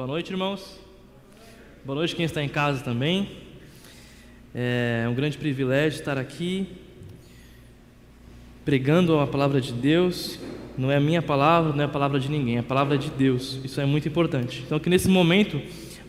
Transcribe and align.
Boa 0.00 0.08
noite, 0.08 0.30
irmãos. 0.30 0.80
Boa 1.84 1.94
noite 1.94 2.16
quem 2.16 2.24
está 2.24 2.42
em 2.42 2.48
casa 2.48 2.82
também. 2.82 3.28
É 4.54 5.06
um 5.06 5.14
grande 5.14 5.36
privilégio 5.36 5.98
estar 5.98 6.16
aqui 6.16 6.66
pregando 8.64 9.18
a 9.18 9.26
palavra 9.26 9.60
de 9.60 9.74
Deus. 9.74 10.38
Não 10.78 10.90
é 10.90 10.96
a 10.96 11.00
minha 11.00 11.20
palavra, 11.20 11.74
não 11.74 11.82
é 11.82 11.84
a 11.84 11.88
palavra 11.88 12.18
de 12.18 12.30
ninguém, 12.30 12.56
é 12.56 12.60
a 12.60 12.62
palavra 12.62 12.96
de 12.96 13.10
Deus. 13.10 13.60
Isso 13.62 13.78
é 13.78 13.84
muito 13.84 14.08
importante. 14.08 14.62
Então, 14.64 14.80
que 14.80 14.88
nesse 14.88 15.06
momento 15.06 15.60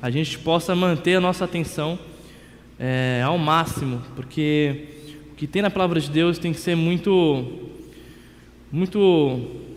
a 0.01 0.09
gente 0.09 0.39
possa 0.39 0.73
manter 0.73 1.15
a 1.15 1.19
nossa 1.19 1.43
atenção 1.43 1.99
é, 2.79 3.21
ao 3.25 3.37
máximo, 3.37 4.01
porque 4.15 4.87
o 5.33 5.35
que 5.35 5.45
tem 5.45 5.61
na 5.61 5.69
palavra 5.69 5.99
de 5.99 6.09
Deus 6.09 6.39
tem 6.39 6.53
que 6.53 6.61
ser 6.61 6.77
muito, 6.77 7.69
muito 8.71 9.69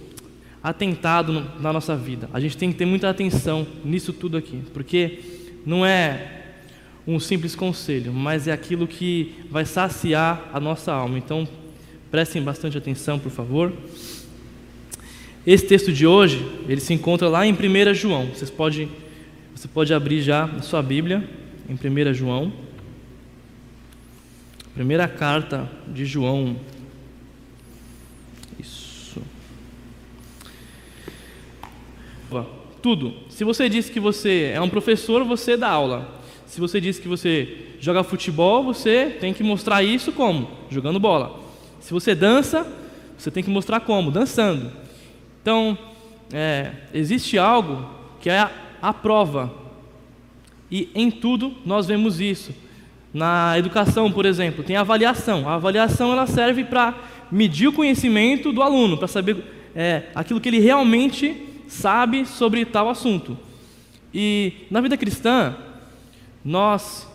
atentado 0.65 1.47
na 1.61 1.71
nossa 1.75 1.95
vida. 1.95 2.29
A 2.33 2.41
gente 2.41 2.57
tem 2.57 2.73
que 2.73 2.79
ter 2.79 2.87
muita 2.87 3.11
atenção 3.11 3.67
nisso 3.85 4.15
tudo 4.15 4.39
aqui, 4.39 4.63
porque 4.73 5.21
não 5.67 5.85
é 5.85 6.45
um 7.07 7.21
simples 7.21 7.55
conselho, 7.55 8.15
mas 8.15 8.49
é 8.49 8.53
aquilo 8.53 8.89
que 8.89 9.35
vai 9.51 9.67
saciar 9.67 10.49
a 10.55 10.59
nossa 10.59 10.91
alma. 10.91 11.19
Então, 11.19 11.47
prestem 12.11 12.43
bastante 12.43 12.79
atenção, 12.79 13.19
por 13.19 13.31
favor. 13.31 13.73
Esse 15.47 15.67
texto 15.67 15.93
de 15.93 16.07
hoje, 16.07 16.43
ele 16.67 16.81
se 16.81 16.95
encontra 16.95 17.29
lá 17.29 17.47
em 17.47 17.53
1 17.53 17.93
João. 17.93 18.29
Vocês 18.29 18.51
pode, 18.51 18.89
você 19.55 19.69
pode 19.69 19.93
abrir 19.93 20.23
já 20.23 20.45
a 20.45 20.63
sua 20.63 20.83
Bíblia 20.83 21.29
em 21.69 21.75
1 21.75 22.15
João. 22.15 22.51
Primeira 24.75 25.07
carta 25.07 25.71
de 25.87 26.07
João. 26.07 26.57
Isso. 28.59 29.21
Tudo. 32.85 33.15
Se 33.31 33.45
você 33.45 33.67
diz 33.67 33.89
que 33.89 33.99
você 33.99 34.53
é 34.55 34.61
um 34.61 34.69
professor, 34.69 35.25
você 35.25 35.57
dá 35.57 35.71
aula. 35.71 36.07
Se 36.45 36.61
você 36.61 36.79
diz 36.79 36.99
que 36.99 37.09
você 37.09 37.69
joga 37.81 38.05
futebol, 38.05 38.63
você 38.63 39.07
tem 39.19 39.33
que 39.33 39.43
mostrar 39.43 39.83
isso 39.83 40.13
como? 40.13 40.51
Jogando 40.69 41.01
bola. 41.01 41.41
Se 41.81 41.95
você 41.95 42.15
dança, 42.15 42.71
você 43.17 43.31
tem 43.31 43.43
que 43.43 43.49
mostrar 43.49 43.81
como? 43.81 44.11
Dançando. 44.11 44.71
Então, 45.41 45.79
é, 46.31 46.73
existe 46.93 47.39
algo 47.39 47.89
que 48.21 48.29
é 48.29 48.41
a, 48.41 48.51
a 48.83 48.93
prova. 48.93 49.51
E 50.71 50.91
em 50.95 51.11
tudo 51.11 51.55
nós 51.65 51.87
vemos 51.87 52.21
isso. 52.21 52.55
Na 53.15 53.59
educação, 53.59 54.13
por 54.13 54.27
exemplo, 54.27 54.63
tem 54.63 54.77
a 54.77 54.83
avaliação. 54.83 55.49
A 55.49 55.55
avaliação 55.55 56.13
ela 56.13 56.27
serve 56.27 56.65
para 56.65 56.95
medir 57.33 57.67
o 57.67 57.73
conhecimento 57.73 58.53
do 58.53 58.61
aluno, 58.61 58.99
para 58.99 59.09
saber 59.09 59.43
é, 59.75 60.03
aquilo 60.15 60.39
que 60.39 60.51
ele 60.51 60.61
realmente 60.61 61.54
sabe 61.69 62.27
sobre 62.27 62.65
tal 62.65 62.89
assunto. 62.89 63.39
E 64.13 64.53
na 64.71 64.81
vida 64.81 64.97
cristã, 64.97 65.57
nós, 66.45 67.09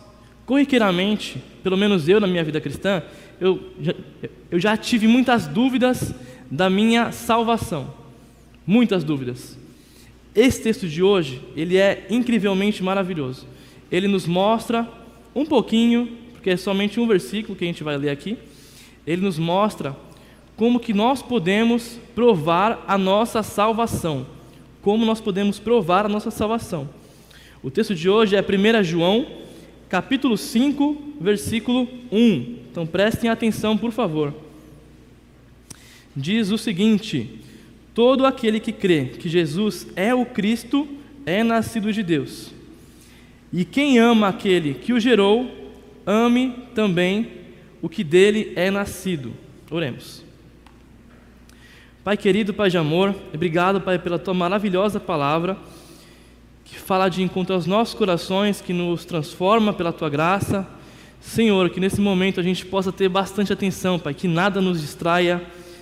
corriqueiramente, 0.46 1.42
pelo 1.64 1.78
menos 1.78 2.10
eu 2.10 2.20
na 2.20 2.28
minha 2.28 2.44
vida 2.44 2.60
cristã, 2.60 3.04
eu 3.40 3.72
já, 3.82 3.94
eu 4.52 4.60
já 4.60 4.78
tive 4.78 5.08
muitas 5.08 5.48
dúvidas 5.48 6.14
da 6.50 6.70
minha 6.70 7.12
salvação. 7.12 7.94
Muitas 8.66 9.04
dúvidas. 9.04 9.58
Esse 10.36 10.62
texto 10.62 10.88
de 10.88 11.02
hoje, 11.02 11.42
ele 11.56 11.78
é 11.78 12.06
incrivelmente 12.10 12.84
maravilhoso. 12.84 13.48
Ele 13.92 14.08
nos 14.08 14.28
mostra 14.28 14.88
um 15.34 15.46
pouquinho, 15.46 16.18
porque 16.34 16.52
é 16.52 16.58
somente 16.58 17.00
um 17.00 17.08
versículo 17.08 17.56
que 17.56 17.64
a 17.64 17.68
gente 17.68 17.84
vai 17.84 17.98
ler 17.98 18.10
aqui, 18.10 18.38
ele 19.06 19.22
nos 19.22 19.40
mostra 19.40 19.96
como 20.56 20.80
que 20.80 20.94
nós 20.94 21.22
podemos 21.22 22.00
provar 22.14 22.84
a 22.88 22.98
nossa 22.98 23.42
salvação. 23.42 24.26
Como 24.82 25.06
nós 25.06 25.20
podemos 25.20 25.60
provar 25.60 26.06
a 26.06 26.10
nossa 26.10 26.32
salvação. 26.32 26.90
O 27.62 27.70
texto 27.70 27.94
de 27.94 28.10
hoje 28.10 28.36
é 28.36 28.42
1 28.42 28.84
João, 28.84 29.28
capítulo 29.90 30.38
5, 30.38 31.16
versículo 31.20 31.88
1. 32.12 32.58
Então 32.72 32.88
prestem 32.88 33.30
atenção, 33.30 33.78
por 33.78 33.92
favor. 33.92 34.34
Diz 36.16 36.52
o 36.52 36.58
seguinte: 36.58 37.40
Todo 37.94 38.26
aquele 38.26 38.60
que 38.60 38.72
crê 38.72 39.06
que 39.06 39.28
Jesus 39.28 39.88
é 39.96 40.16
o 40.16 40.26
Cristo 40.26 40.88
é 41.26 41.44
nascido 41.44 41.92
de 41.92 42.02
Deus. 42.02 42.52
E 43.52 43.66
quem 43.66 44.00
ama 44.00 44.30
aquele 44.30 44.74
que 44.76 44.94
o 44.94 45.00
gerou, 45.00 45.50
ame 46.06 46.56
também 46.74 47.28
o 47.82 47.90
que 47.90 48.04
dele 48.04 48.54
é 48.56 48.72
nascido. 48.72 49.34
Oremos. 49.70 50.29
Pai 52.04 52.16
querido, 52.16 52.54
Pai 52.54 52.70
de 52.70 52.78
amor, 52.78 53.16
obrigado, 53.34 53.82
Pai, 53.82 54.00
pela 54.00 54.18
tua 54.18 54.34
maravilhosa 54.34 55.00
palavra, 55.00 55.58
que 56.66 56.76
fala 56.76 57.10
de 57.10 57.22
encontro 57.22 57.54
aos 57.54 57.66
nossos 57.66 57.94
corações, 57.94 58.62
que 58.62 58.74
nos 58.74 59.06
transforma 59.06 59.74
pela 59.74 59.92
tua 59.92 60.10
graça. 60.10 60.68
Senhor, 61.20 61.70
que 61.70 61.80
nesse 61.80 62.00
momento 62.00 62.40
a 62.40 62.44
gente 62.44 62.66
possa 62.66 62.92
ter 62.92 63.10
bastante 63.10 63.52
atenção, 63.52 64.00
Pai, 64.00 64.14
que 64.14 64.28
nada 64.28 64.62
nos 64.62 64.82
distraia, 64.82 65.42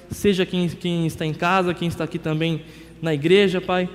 seja 0.09 0.45
quem, 0.45 0.67
quem 0.67 1.05
está 1.05 1.25
em 1.25 1.33
casa, 1.33 1.73
quem 1.73 1.87
está 1.87 2.03
aqui 2.03 2.17
também 2.17 2.61
na 3.01 3.13
igreja, 3.13 3.61
Pai 3.61 3.89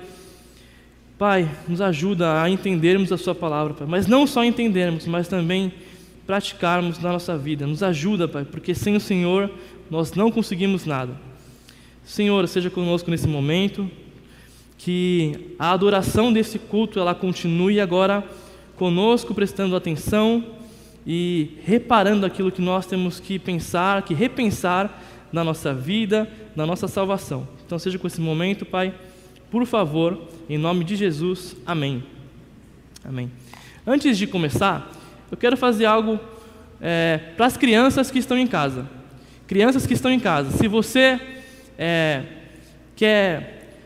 Pai, 1.17 1.49
nos 1.67 1.79
ajuda 1.79 2.41
a 2.41 2.49
entendermos 2.49 3.11
a 3.11 3.17
Sua 3.17 3.33
palavra, 3.33 3.73
Pai, 3.73 3.87
mas 3.87 4.07
não 4.07 4.25
só 4.25 4.43
entendermos, 4.43 5.05
mas 5.05 5.27
também 5.27 5.71
praticarmos 6.25 6.99
na 6.99 7.13
nossa 7.13 7.37
vida. 7.37 7.67
Nos 7.67 7.83
ajuda, 7.83 8.27
Pai, 8.27 8.43
porque 8.43 8.75
sem 8.75 8.95
o 8.95 8.99
Senhor 8.99 9.49
nós 9.89 10.13
não 10.13 10.29
conseguimos 10.29 10.85
nada. 10.85 11.13
Senhor, 12.03 12.47
seja 12.47 12.69
conosco 12.69 13.09
nesse 13.09 13.27
momento, 13.27 13.89
que 14.77 15.55
a 15.57 15.71
adoração 15.71 16.31
desse 16.31 16.59
culto 16.59 16.99
ela 16.99 17.15
continue 17.15 17.79
agora 17.79 18.23
conosco, 18.75 19.33
prestando 19.33 19.75
atenção 19.75 20.43
e 21.05 21.57
reparando 21.63 22.25
aquilo 22.25 22.51
que 22.51 22.61
nós 22.61 22.85
temos 22.85 23.19
que 23.19 23.39
pensar, 23.39 24.01
que 24.01 24.13
repensar 24.13 25.01
na 25.31 25.43
nossa 25.43 25.73
vida, 25.73 26.29
na 26.55 26.65
nossa 26.65 26.87
salvação. 26.87 27.47
Então, 27.65 27.79
seja 27.79 27.97
com 27.97 28.07
esse 28.07 28.21
momento, 28.21 28.65
Pai 28.65 28.93
por 29.53 29.67
favor, 29.67 30.19
em 30.49 30.57
nome 30.57 30.83
de 30.83 30.95
Jesus, 30.95 31.55
amém. 31.63 32.03
Amém. 33.05 33.31
Antes 33.85 34.17
de 34.17 34.25
começar, 34.25 34.91
eu 35.29 35.37
quero 35.37 35.55
fazer 35.55 35.85
algo 35.85 36.19
é, 36.81 37.19
para 37.37 37.45
as 37.45 37.55
crianças 37.55 38.09
que 38.09 38.17
estão 38.17 38.35
em 38.35 38.47
casa. 38.47 38.89
Crianças 39.45 39.85
que 39.85 39.93
estão 39.93 40.09
em 40.09 40.19
casa, 40.19 40.57
se 40.57 40.67
você 40.67 41.21
é, 41.77 42.23
quer 42.95 43.77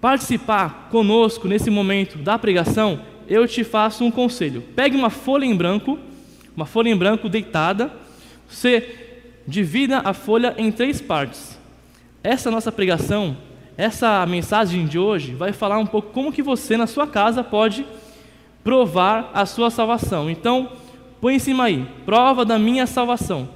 participar 0.00 0.88
conosco 0.90 1.46
nesse 1.46 1.70
momento 1.70 2.18
da 2.18 2.38
pregação, 2.38 3.00
eu 3.28 3.46
te 3.46 3.62
faço 3.62 4.04
um 4.04 4.10
conselho. 4.10 4.62
Pegue 4.74 4.96
uma 4.96 5.10
folha 5.10 5.44
em 5.44 5.54
branco, 5.54 5.98
uma 6.56 6.66
folha 6.66 6.88
em 6.88 6.96
branco 6.96 7.28
deitada, 7.28 7.92
você 8.48 9.22
divida 9.46 10.00
a 10.04 10.12
folha 10.12 10.54
em 10.58 10.70
três 10.72 11.00
partes. 11.00 11.58
Essa 12.22 12.50
nossa 12.50 12.72
pregação 12.72 13.36
essa 13.80 14.26
mensagem 14.26 14.86
de 14.86 14.98
hoje 14.98 15.34
vai 15.34 15.54
falar 15.54 15.78
um 15.78 15.86
pouco 15.86 16.12
como 16.12 16.30
que 16.30 16.42
você 16.42 16.76
na 16.76 16.86
sua 16.86 17.06
casa 17.06 17.42
pode 17.42 17.86
provar 18.62 19.30
a 19.32 19.46
sua 19.46 19.70
salvação. 19.70 20.28
Então, 20.28 20.72
põe 21.18 21.36
em 21.36 21.38
cima 21.38 21.64
aí, 21.64 21.88
prova 22.04 22.44
da 22.44 22.58
minha 22.58 22.86
salvação. 22.86 23.48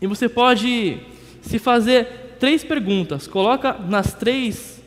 E 0.00 0.06
você 0.06 0.28
pode 0.28 1.00
se 1.42 1.58
fazer 1.58 2.36
três 2.40 2.64
perguntas. 2.64 3.26
Coloca 3.26 3.74
nas 3.74 4.14
três 4.14 4.82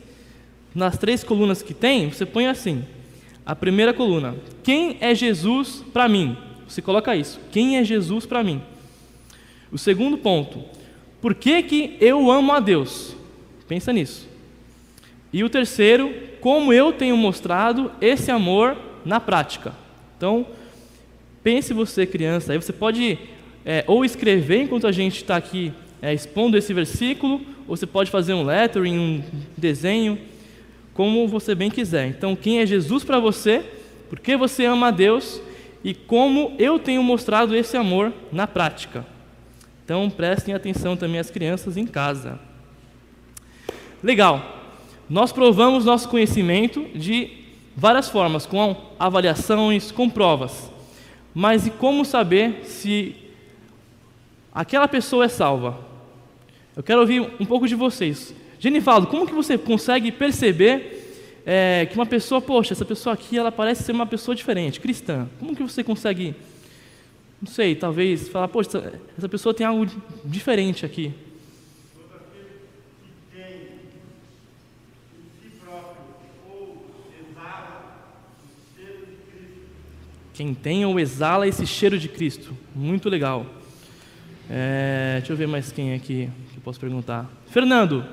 nas 0.74 0.98
três 0.98 1.24
colunas 1.24 1.62
que 1.62 1.72
tem, 1.72 2.10
você 2.10 2.26
põe 2.26 2.46
assim. 2.46 2.84
A 3.46 3.56
primeira 3.56 3.94
coluna: 3.94 4.36
Quem 4.62 4.98
é 5.00 5.14
Jesus 5.14 5.82
para 5.92 6.08
mim? 6.08 6.36
Você 6.68 6.82
coloca 6.82 7.16
isso. 7.16 7.40
Quem 7.50 7.78
é 7.78 7.84
Jesus 7.84 8.26
para 8.26 8.44
mim? 8.44 8.60
O 9.72 9.78
segundo 9.78 10.18
ponto: 10.18 10.62
Por 11.22 11.34
que 11.34 11.62
que 11.62 11.96
eu 12.00 12.30
amo 12.30 12.52
a 12.52 12.60
Deus? 12.60 13.16
Pensa 13.66 13.92
nisso. 13.92 14.28
E 15.32 15.42
o 15.42 15.48
terceiro, 15.48 16.14
como 16.40 16.72
eu 16.72 16.92
tenho 16.92 17.16
mostrado 17.16 17.90
esse 18.00 18.30
amor 18.30 18.76
na 19.04 19.18
prática. 19.18 19.72
Então, 20.16 20.46
pense 21.42 21.72
você, 21.72 22.06
criança, 22.06 22.52
aí 22.52 22.60
você 22.60 22.72
pode 22.72 23.18
é, 23.64 23.84
ou 23.86 24.04
escrever 24.04 24.62
enquanto 24.62 24.86
a 24.86 24.92
gente 24.92 25.16
está 25.16 25.36
aqui 25.36 25.72
é, 26.06 26.14
expondo 26.14 26.56
esse 26.56 26.72
versículo, 26.72 27.40
ou 27.66 27.76
você 27.76 27.84
pode 27.84 28.12
fazer 28.12 28.32
um 28.32 28.44
lettering, 28.44 28.96
um 28.96 29.24
desenho, 29.56 30.16
como 30.94 31.26
você 31.26 31.52
bem 31.52 31.68
quiser. 31.68 32.06
Então, 32.06 32.36
quem 32.36 32.60
é 32.60 32.66
Jesus 32.66 33.02
para 33.02 33.18
você, 33.18 33.64
por 34.08 34.20
que 34.20 34.36
você 34.36 34.66
ama 34.66 34.86
a 34.86 34.90
Deus 34.92 35.40
e 35.82 35.94
como 35.94 36.54
eu 36.60 36.78
tenho 36.78 37.02
mostrado 37.02 37.56
esse 37.56 37.76
amor 37.76 38.12
na 38.30 38.46
prática. 38.46 39.04
Então, 39.84 40.08
prestem 40.08 40.54
atenção 40.54 40.96
também 40.96 41.18
as 41.18 41.28
crianças 41.28 41.76
em 41.76 41.84
casa. 41.88 42.38
Legal. 44.00 44.76
Nós 45.10 45.32
provamos 45.32 45.84
nosso 45.84 46.08
conhecimento 46.08 46.86
de 46.94 47.32
várias 47.76 48.08
formas, 48.08 48.46
com 48.46 48.76
avaliações, 48.96 49.90
com 49.90 50.08
provas. 50.08 50.70
Mas 51.34 51.66
e 51.66 51.70
como 51.72 52.04
saber 52.04 52.60
se 52.62 53.16
aquela 54.54 54.86
pessoa 54.86 55.24
é 55.24 55.28
salva? 55.28 55.95
Eu 56.76 56.82
quero 56.82 57.00
ouvir 57.00 57.22
um 57.40 57.46
pouco 57.46 57.66
de 57.66 57.74
vocês. 57.74 58.34
Genivaldo, 58.58 59.06
como 59.06 59.26
que 59.26 59.32
você 59.32 59.56
consegue 59.56 60.12
perceber 60.12 61.40
é, 61.46 61.86
que 61.90 61.96
uma 61.96 62.04
pessoa, 62.04 62.38
poxa, 62.38 62.74
essa 62.74 62.84
pessoa 62.84 63.14
aqui, 63.14 63.38
ela 63.38 63.50
parece 63.50 63.82
ser 63.82 63.92
uma 63.92 64.04
pessoa 64.04 64.34
diferente, 64.36 64.78
cristã. 64.78 65.26
Como 65.38 65.56
que 65.56 65.62
você 65.62 65.82
consegue, 65.82 66.34
não 67.40 67.50
sei, 67.50 67.74
talvez 67.74 68.28
falar, 68.28 68.48
poxa, 68.48 68.92
essa 69.16 69.26
pessoa 69.26 69.54
tem 69.54 69.66
algo 69.66 69.86
diferente 70.22 70.84
aqui? 70.84 71.14
Quem 80.34 80.52
tem 80.52 80.84
ou 80.84 81.00
exala 81.00 81.48
esse 81.48 81.66
cheiro 81.66 81.98
de 81.98 82.10
Cristo. 82.10 82.54
Muito 82.74 83.08
legal. 83.08 83.46
É, 84.50 85.16
deixa 85.20 85.32
eu 85.32 85.36
ver 85.38 85.48
mais 85.48 85.72
quem 85.72 85.94
aqui 85.94 86.28
posso 86.66 86.80
perguntar. 86.80 87.30
Fernando, 87.46 88.04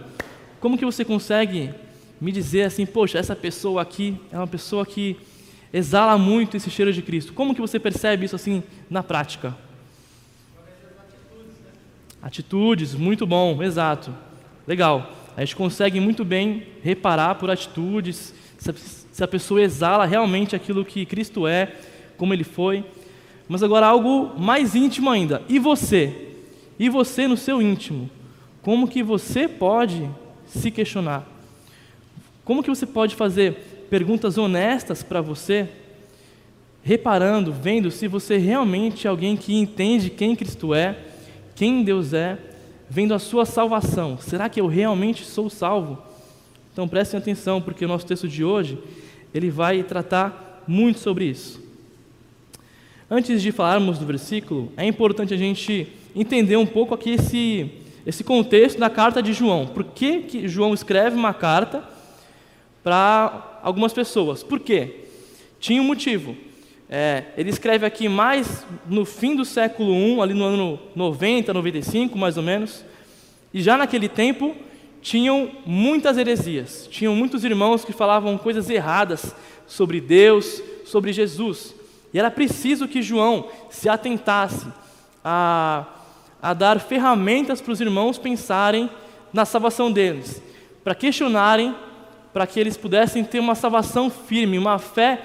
como 0.59 0.77
que 0.77 0.85
você 0.85 1.03
consegue 1.03 1.71
me 2.21 2.31
dizer 2.31 2.65
assim, 2.65 2.85
poxa, 2.85 3.17
essa 3.17 3.35
pessoa 3.35 3.81
aqui 3.81 4.15
é 4.31 4.37
uma 4.37 4.45
pessoa 4.45 4.85
que 4.85 5.17
exala 5.73 6.19
muito 6.19 6.55
esse 6.55 6.69
cheiro 6.69 6.93
de 6.93 7.01
Cristo? 7.01 7.33
Como 7.33 7.55
que 7.55 7.59
você 7.59 7.79
percebe 7.79 8.25
isso 8.25 8.35
assim 8.35 8.61
na 8.91 9.01
prática? 9.01 9.57
Atitudes, 12.21 12.93
muito 12.93 13.25
bom, 13.25 13.63
exato. 13.63 14.13
Legal. 14.67 15.11
A 15.35 15.39
gente 15.39 15.55
consegue 15.55 15.99
muito 15.99 16.23
bem 16.23 16.67
reparar 16.83 17.33
por 17.33 17.49
atitudes 17.49 18.35
se 19.11 19.23
a 19.23 19.27
pessoa 19.27 19.63
exala 19.63 20.05
realmente 20.05 20.55
aquilo 20.55 20.85
que 20.85 21.07
Cristo 21.07 21.47
é, 21.47 21.75
como 22.17 22.35
ele 22.35 22.43
foi. 22.43 22.85
Mas 23.47 23.63
agora 23.63 23.87
algo 23.87 24.39
mais 24.39 24.75
íntimo 24.75 25.09
ainda. 25.09 25.41
E 25.49 25.57
você? 25.57 26.35
E 26.77 26.87
você 26.87 27.27
no 27.27 27.35
seu 27.35 27.59
íntimo? 27.59 28.11
Como 28.63 28.87
que 28.87 29.03
você 29.03 29.47
pode 29.47 30.09
se 30.47 30.71
questionar? 30.71 31.27
Como 32.43 32.63
que 32.63 32.69
você 32.69 32.85
pode 32.85 33.15
fazer 33.15 33.85
perguntas 33.89 34.37
honestas 34.37 35.03
para 35.03 35.21
você, 35.21 35.69
reparando, 36.81 37.53
vendo 37.53 37.91
se 37.91 38.07
você 38.07 38.37
realmente 38.37 39.05
é 39.05 39.09
alguém 39.09 39.37
que 39.37 39.53
entende 39.53 40.09
quem 40.09 40.35
Cristo 40.35 40.73
é, 40.73 40.97
quem 41.55 41.83
Deus 41.83 42.13
é, 42.13 42.37
vendo 42.89 43.13
a 43.13 43.19
sua 43.19 43.45
salvação. 43.45 44.17
Será 44.17 44.49
que 44.49 44.59
eu 44.59 44.67
realmente 44.67 45.23
sou 45.23 45.49
salvo? 45.49 46.01
Então 46.71 46.87
prestem 46.87 47.19
atenção, 47.19 47.61
porque 47.61 47.85
o 47.85 47.87
nosso 47.87 48.05
texto 48.05 48.27
de 48.27 48.43
hoje, 48.43 48.79
ele 49.33 49.49
vai 49.49 49.83
tratar 49.83 50.63
muito 50.67 50.99
sobre 50.99 51.25
isso. 51.25 51.61
Antes 53.09 53.41
de 53.41 53.51
falarmos 53.51 53.99
do 53.99 54.05
versículo, 54.05 54.71
é 54.75 54.85
importante 54.85 55.33
a 55.33 55.37
gente 55.37 55.87
entender 56.15 56.57
um 56.57 56.65
pouco 56.65 56.95
aqui 56.95 57.11
esse, 57.11 57.69
esse 58.05 58.23
contexto 58.23 58.79
da 58.79 58.89
carta 58.89 59.21
de 59.21 59.33
João. 59.33 59.67
Por 59.67 59.83
que, 59.83 60.19
que 60.21 60.47
João 60.47 60.73
escreve 60.73 61.15
uma 61.15 61.33
carta 61.33 61.83
para 62.83 63.59
algumas 63.63 63.93
pessoas? 63.93 64.43
Por 64.43 64.59
quê? 64.59 65.05
Tinha 65.59 65.81
um 65.81 65.85
motivo. 65.85 66.35
É, 66.89 67.23
ele 67.37 67.49
escreve 67.49 67.85
aqui 67.85 68.09
mais 68.09 68.65
no 68.87 69.05
fim 69.05 69.35
do 69.35 69.45
século 69.45 69.93
I, 69.93 70.19
ali 70.19 70.33
no 70.33 70.43
ano 70.43 70.79
90, 70.95 71.53
95, 71.53 72.17
mais 72.17 72.37
ou 72.37 72.43
menos. 72.43 72.83
E 73.53 73.61
já 73.61 73.77
naquele 73.77 74.09
tempo 74.09 74.55
tinham 75.01 75.51
muitas 75.65 76.17
heresias. 76.17 76.87
Tinham 76.91 77.15
muitos 77.15 77.43
irmãos 77.43 77.85
que 77.85 77.93
falavam 77.93 78.37
coisas 78.37 78.69
erradas 78.69 79.35
sobre 79.65 80.01
Deus, 80.01 80.61
sobre 80.85 81.13
Jesus. 81.13 81.73
E 82.13 82.19
era 82.19 82.29
preciso 82.29 82.87
que 82.87 83.01
João 83.01 83.47
se 83.69 83.89
atentasse 83.89 84.67
a, 85.23 85.85
a 86.43 86.53
dar 86.53 86.77
ferramentas 86.81 87.61
para 87.61 87.71
os 87.71 87.79
irmãos 87.79 88.17
pensarem 88.17 88.89
na 89.31 89.45
salvação 89.45 89.89
deles, 89.89 90.43
para 90.83 90.93
questionarem, 90.93 91.73
para 92.33 92.45
que 92.45 92.59
eles 92.59 92.75
pudessem 92.75 93.23
ter 93.23 93.39
uma 93.39 93.55
salvação 93.55 94.09
firme, 94.09 94.59
uma 94.59 94.77
fé 94.77 95.21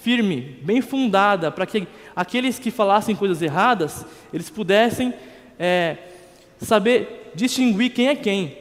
firme, 0.00 0.58
bem 0.62 0.80
fundada, 0.80 1.50
para 1.50 1.66
que 1.66 1.86
aqueles 2.16 2.58
que 2.58 2.70
falassem 2.70 3.14
coisas 3.14 3.42
erradas, 3.42 4.06
eles 4.32 4.48
pudessem 4.48 5.12
é, 5.58 5.98
saber 6.58 7.30
distinguir 7.34 7.92
quem 7.92 8.08
é 8.08 8.16
quem. 8.16 8.56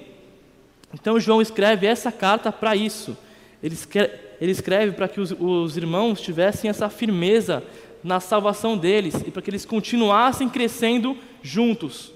Então 0.94 1.18
João 1.18 1.42
escreve 1.42 1.88
essa 1.88 2.12
carta 2.12 2.52
para 2.52 2.76
isso. 2.76 3.18
Ele 3.64 3.74
escreve, 3.74 4.12
escreve 4.42 4.92
para 4.92 5.08
que 5.08 5.22
os, 5.22 5.34
os 5.40 5.78
irmãos 5.78 6.20
tivessem 6.20 6.70
essa 6.70 6.90
firmeza 6.90 7.64
na 8.04 8.20
salvação 8.20 8.78
deles 8.78 9.16
e 9.26 9.32
para 9.32 9.42
que 9.42 9.50
eles 9.50 9.64
continuassem 9.64 10.50
crescendo 10.50 11.18
juntos. 11.42 12.12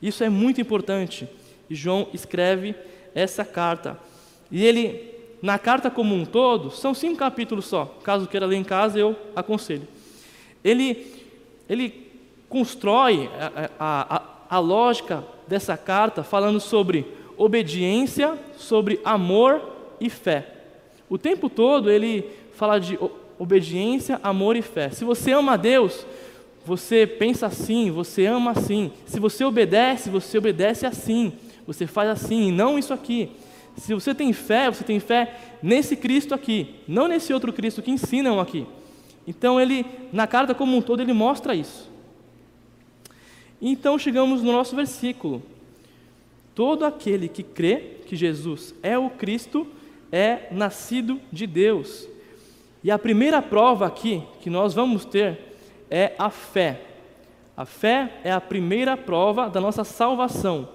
Isso 0.00 0.22
é 0.22 0.28
muito 0.28 0.60
importante. 0.60 1.28
E 1.68 1.74
João 1.74 2.08
escreve 2.12 2.74
essa 3.14 3.44
carta. 3.44 3.98
E 4.50 4.64
ele, 4.64 5.14
na 5.40 5.58
carta 5.58 5.90
como 5.90 6.14
um 6.14 6.24
todo, 6.24 6.70
são 6.70 6.94
cinco 6.94 7.16
capítulos 7.16 7.66
só. 7.66 7.86
Caso 8.02 8.26
queira 8.26 8.46
ler 8.46 8.56
em 8.56 8.64
casa, 8.64 8.98
eu 8.98 9.16
aconselho. 9.34 9.86
Ele, 10.62 11.06
ele 11.68 12.10
constrói 12.48 13.30
a, 13.38 13.70
a, 13.78 14.56
a, 14.56 14.58
lógica 14.58 15.24
dessa 15.46 15.76
carta 15.76 16.22
falando 16.22 16.60
sobre 16.60 17.06
obediência, 17.36 18.38
sobre 18.56 19.00
amor 19.04 19.60
e 20.00 20.08
fé. 20.08 20.46
O 21.08 21.18
tempo 21.18 21.50
todo 21.50 21.90
ele 21.90 22.24
fala 22.52 22.78
de 22.78 22.98
obediência, 23.38 24.20
amor 24.22 24.56
e 24.56 24.62
fé. 24.62 24.90
Se 24.90 25.04
você 25.04 25.32
ama 25.32 25.52
a 25.52 25.56
Deus, 25.56 26.06
você 26.64 27.06
pensa 27.06 27.46
assim, 27.46 27.90
você 27.90 28.26
ama 28.26 28.52
assim. 28.52 28.90
Se 29.06 29.20
você 29.20 29.44
obedece, 29.44 30.08
você 30.08 30.38
obedece 30.38 30.86
assim. 30.86 31.32
Você 31.66 31.86
faz 31.86 32.08
assim, 32.08 32.48
e 32.48 32.52
não 32.52 32.78
isso 32.78 32.92
aqui. 32.92 33.30
Se 33.76 33.92
você 33.92 34.14
tem 34.14 34.32
fé, 34.32 34.70
você 34.70 34.84
tem 34.84 35.00
fé 35.00 35.36
nesse 35.62 35.96
Cristo 35.96 36.34
aqui, 36.34 36.74
não 36.86 37.08
nesse 37.08 37.32
outro 37.32 37.52
Cristo 37.52 37.82
que 37.82 37.90
ensinam 37.90 38.38
aqui. 38.38 38.66
Então 39.26 39.60
ele, 39.60 39.84
na 40.12 40.26
carta 40.26 40.54
como 40.54 40.76
um 40.76 40.82
todo, 40.82 41.00
ele 41.00 41.12
mostra 41.12 41.54
isso. 41.54 41.90
Então 43.60 43.98
chegamos 43.98 44.42
no 44.42 44.52
nosso 44.52 44.76
versículo. 44.76 45.42
Todo 46.54 46.84
aquele 46.84 47.28
que 47.28 47.42
crê 47.42 47.98
que 48.06 48.14
Jesus 48.14 48.74
é 48.82 48.96
o 48.96 49.10
Cristo 49.10 49.66
é 50.12 50.48
nascido 50.52 51.20
de 51.32 51.46
Deus. 51.46 52.06
E 52.82 52.90
a 52.90 52.98
primeira 52.98 53.42
prova 53.42 53.86
aqui 53.86 54.22
que 54.40 54.50
nós 54.50 54.74
vamos 54.74 55.04
ter 55.04 55.53
é 55.94 56.14
a 56.18 56.28
fé. 56.30 56.80
A 57.56 57.64
fé 57.64 58.14
é 58.24 58.32
a 58.32 58.40
primeira 58.40 58.96
prova 58.96 59.48
da 59.48 59.60
nossa 59.60 59.84
salvação. 59.84 60.68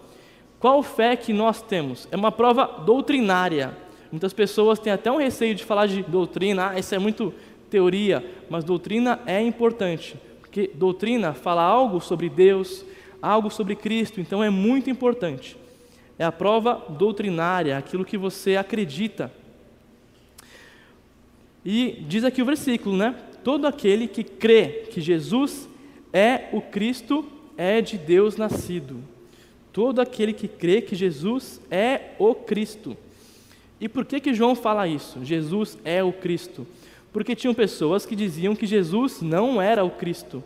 Qual 0.59 0.81
fé 0.81 1.15
que 1.15 1.33
nós 1.33 1.61
temos? 1.61 2.07
É 2.11 2.15
uma 2.15 2.31
prova 2.31 2.65
doutrinária. 2.85 3.77
Muitas 4.11 4.31
pessoas 4.31 4.79
têm 4.79 4.93
até 4.93 5.11
um 5.11 5.17
receio 5.17 5.53
de 5.53 5.63
falar 5.63 5.87
de 5.87 6.01
doutrina, 6.03 6.69
ah, 6.69 6.79
isso 6.79 6.95
é 6.95 6.99
muito 6.99 7.33
teoria, 7.69 8.25
mas 8.49 8.63
doutrina 8.63 9.19
é 9.25 9.39
importante, 9.41 10.17
porque 10.39 10.71
doutrina 10.73 11.33
fala 11.33 11.61
algo 11.61 12.01
sobre 12.01 12.27
Deus, 12.27 12.83
algo 13.21 13.51
sobre 13.51 13.75
Cristo, 13.75 14.19
então 14.19 14.43
é 14.43 14.49
muito 14.49 14.89
importante 14.89 15.55
é 16.19 16.25
a 16.25 16.33
prova 16.33 16.85
doutrinária, 16.89 17.77
aquilo 17.77 18.03
que 18.03 18.17
você 18.17 18.57
acredita. 18.57 19.31
E 21.63 22.03
diz 22.09 22.25
aqui 22.25 22.41
o 22.41 22.45
versículo, 22.45 22.97
né? 22.97 23.15
Todo 23.43 23.65
aquele 23.65 24.07
que 24.07 24.23
crê 24.23 24.85
que 24.91 25.01
Jesus 25.01 25.69
é 26.11 26.49
o 26.51 26.61
Cristo 26.61 27.25
é 27.57 27.81
de 27.81 27.97
Deus 27.97 28.37
nascido. 28.37 28.97
Todo 29.71 29.99
aquele 29.99 30.33
que 30.33 30.47
crê 30.47 30.81
que 30.81 30.95
Jesus 30.95 31.61
é 31.69 32.11
o 32.17 32.33
Cristo. 32.33 32.97
E 33.79 33.87
por 33.87 34.05
que 34.05 34.19
que 34.19 34.33
João 34.33 34.55
fala 34.55 34.87
isso? 34.87 35.23
Jesus 35.23 35.77
é 35.85 36.03
o 36.03 36.11
Cristo. 36.11 36.67
Porque 37.13 37.35
tinham 37.35 37.53
pessoas 37.53 38.05
que 38.05 38.15
diziam 38.15 38.55
que 38.55 38.67
Jesus 38.67 39.21
não 39.21 39.61
era 39.61 39.83
o 39.83 39.89
Cristo. 39.89 40.43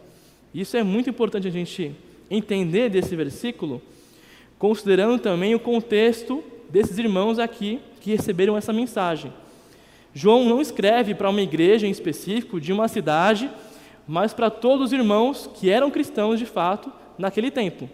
Isso 0.53 0.77
é 0.77 0.83
muito 0.83 1.09
importante 1.09 1.47
a 1.47 1.51
gente 1.51 1.95
entender 2.29 2.89
desse 2.89 3.15
versículo, 3.15 3.81
considerando 4.57 5.19
também 5.19 5.55
o 5.55 5.59
contexto 5.59 6.43
desses 6.69 6.97
irmãos 6.97 7.39
aqui 7.39 7.79
que 8.01 8.12
receberam 8.12 8.55
essa 8.55 8.71
mensagem. 8.71 9.31
João 10.13 10.46
não 10.46 10.62
escreve 10.62 11.15
para 11.15 11.29
uma 11.29 11.41
igreja 11.41 11.88
em 11.88 11.91
específico 11.91 12.62
de 12.62 12.72
uma 12.72 12.88
cidade, 12.88 13.50
mas 14.08 14.34
para 14.34 14.50
todos 14.50 14.88
os 14.88 14.93
irmãos 14.93 15.50
que 15.55 15.70
eram 15.70 15.89
cristãos 15.89 16.38
de 16.38 16.46
fato 16.46 16.91
naquele 17.17 17.50
tempo. 17.50 17.89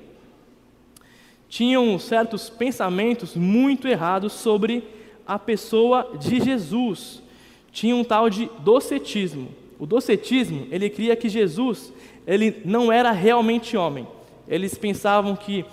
Tinham 1.48 1.98
certos 1.98 2.50
pensamentos 2.50 3.36
muito 3.36 3.88
errados 3.88 4.34
sobre 4.34 4.84
a 5.26 5.40
pessoa 5.40 6.12
de 6.20 6.40
Jesus. 6.40 7.24
Tinha 7.72 7.96
um 7.96 8.04
tal 8.04 8.30
de 8.30 8.50
docetismo. 8.60 9.50
O 9.80 9.86
docetismo, 9.86 10.68
ele 10.72 10.90
cria 10.90 11.16
que 11.16 11.30
Jesus, 11.30 11.94
ele 12.28 12.62
não 12.66 12.92
era 12.92 13.12
realmente 13.12 13.78
homem. 13.78 14.06
Eles 14.48 14.78
pensavam 14.78 15.36
que 15.36 15.64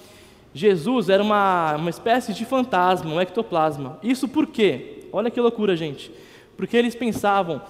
Jesus 0.55 1.09
era 1.09 1.23
uma, 1.23 1.77
uma 1.77 1.91
espécie 1.91 2.33
de 2.33 2.45
fantasma, 2.45 3.13
um 3.13 3.21
ectoplasma. 3.21 3.99
Isso 4.03 4.29
por 4.29 4.47
quê? 4.47 5.05
Olha 5.13 5.31
que 5.31 5.41
loucura, 5.41 5.77
gente. 5.77 6.11
Porque 6.57 6.77
eles 6.77 6.95
pensavam 6.95 7.61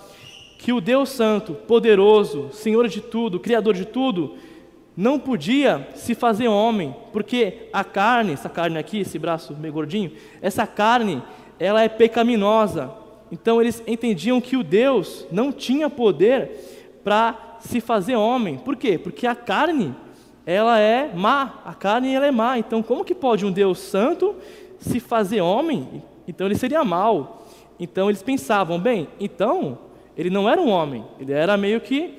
que 0.59 0.73
o 0.73 0.81
Deus 0.81 1.11
Santo, 1.11 1.55
poderoso, 1.55 2.51
Senhor 2.53 2.89
de 2.89 3.01
tudo, 3.01 3.41
Criador 3.41 3.75
de 3.75 3.85
tudo, 3.85 4.35
não 4.97 5.19
podia 5.19 5.89
se 5.95 6.15
fazer 6.15 6.49
homem, 6.49 6.97
porque 7.13 7.69
a 7.73 7.85
carne, 7.85 8.33
essa 8.33 8.49
carne 8.49 8.79
aqui, 8.79 9.01
esse 9.01 9.19
braço 9.19 9.55
meio 9.55 9.75
gordinho, 9.75 10.13
essa 10.41 10.67
carne, 10.67 11.23
ela 11.59 11.83
é 11.83 11.89
pecaminosa. 11.89 12.91
Então 13.31 13.61
eles 13.61 13.83
entendiam 13.87 14.41
que 14.41 14.57
o 14.57 14.65
Deus 14.65 15.27
não 15.31 15.53
tinha 15.53 15.91
poder 15.91 16.51
para 17.05 17.59
se 17.61 17.81
fazer 17.81 18.17
homem. 18.17 18.57
Por 18.57 18.77
quê? 18.77 18.97
Porque 18.97 19.27
a 19.27 19.35
carne, 19.35 19.95
ela 20.47 20.79
é 20.79 21.13
má. 21.15 21.61
A 21.65 21.75
carne 21.75 22.15
ela 22.15 22.27
é 22.27 22.31
má. 22.31 22.59
Então 22.59 22.83
como 22.83 23.05
que 23.05 23.15
pode 23.15 23.45
um 23.45 23.53
Deus 23.53 23.79
santo 23.79 24.35
se 24.79 25.01
fazer 25.01 25.41
homem? 25.41 26.03
Então 26.27 26.47
ele 26.47 26.57
seria 26.57 26.85
mal. 26.85 27.46
Então 27.79 28.09
eles 28.09 28.23
pensavam, 28.23 28.79
bem, 28.79 29.09
então 29.21 29.79
ele 30.17 30.31
não 30.31 30.49
era 30.49 30.61
um 30.61 30.69
homem, 30.69 31.05
ele 31.21 31.33
era 31.33 31.57
meio 31.57 31.81
que 31.81 32.15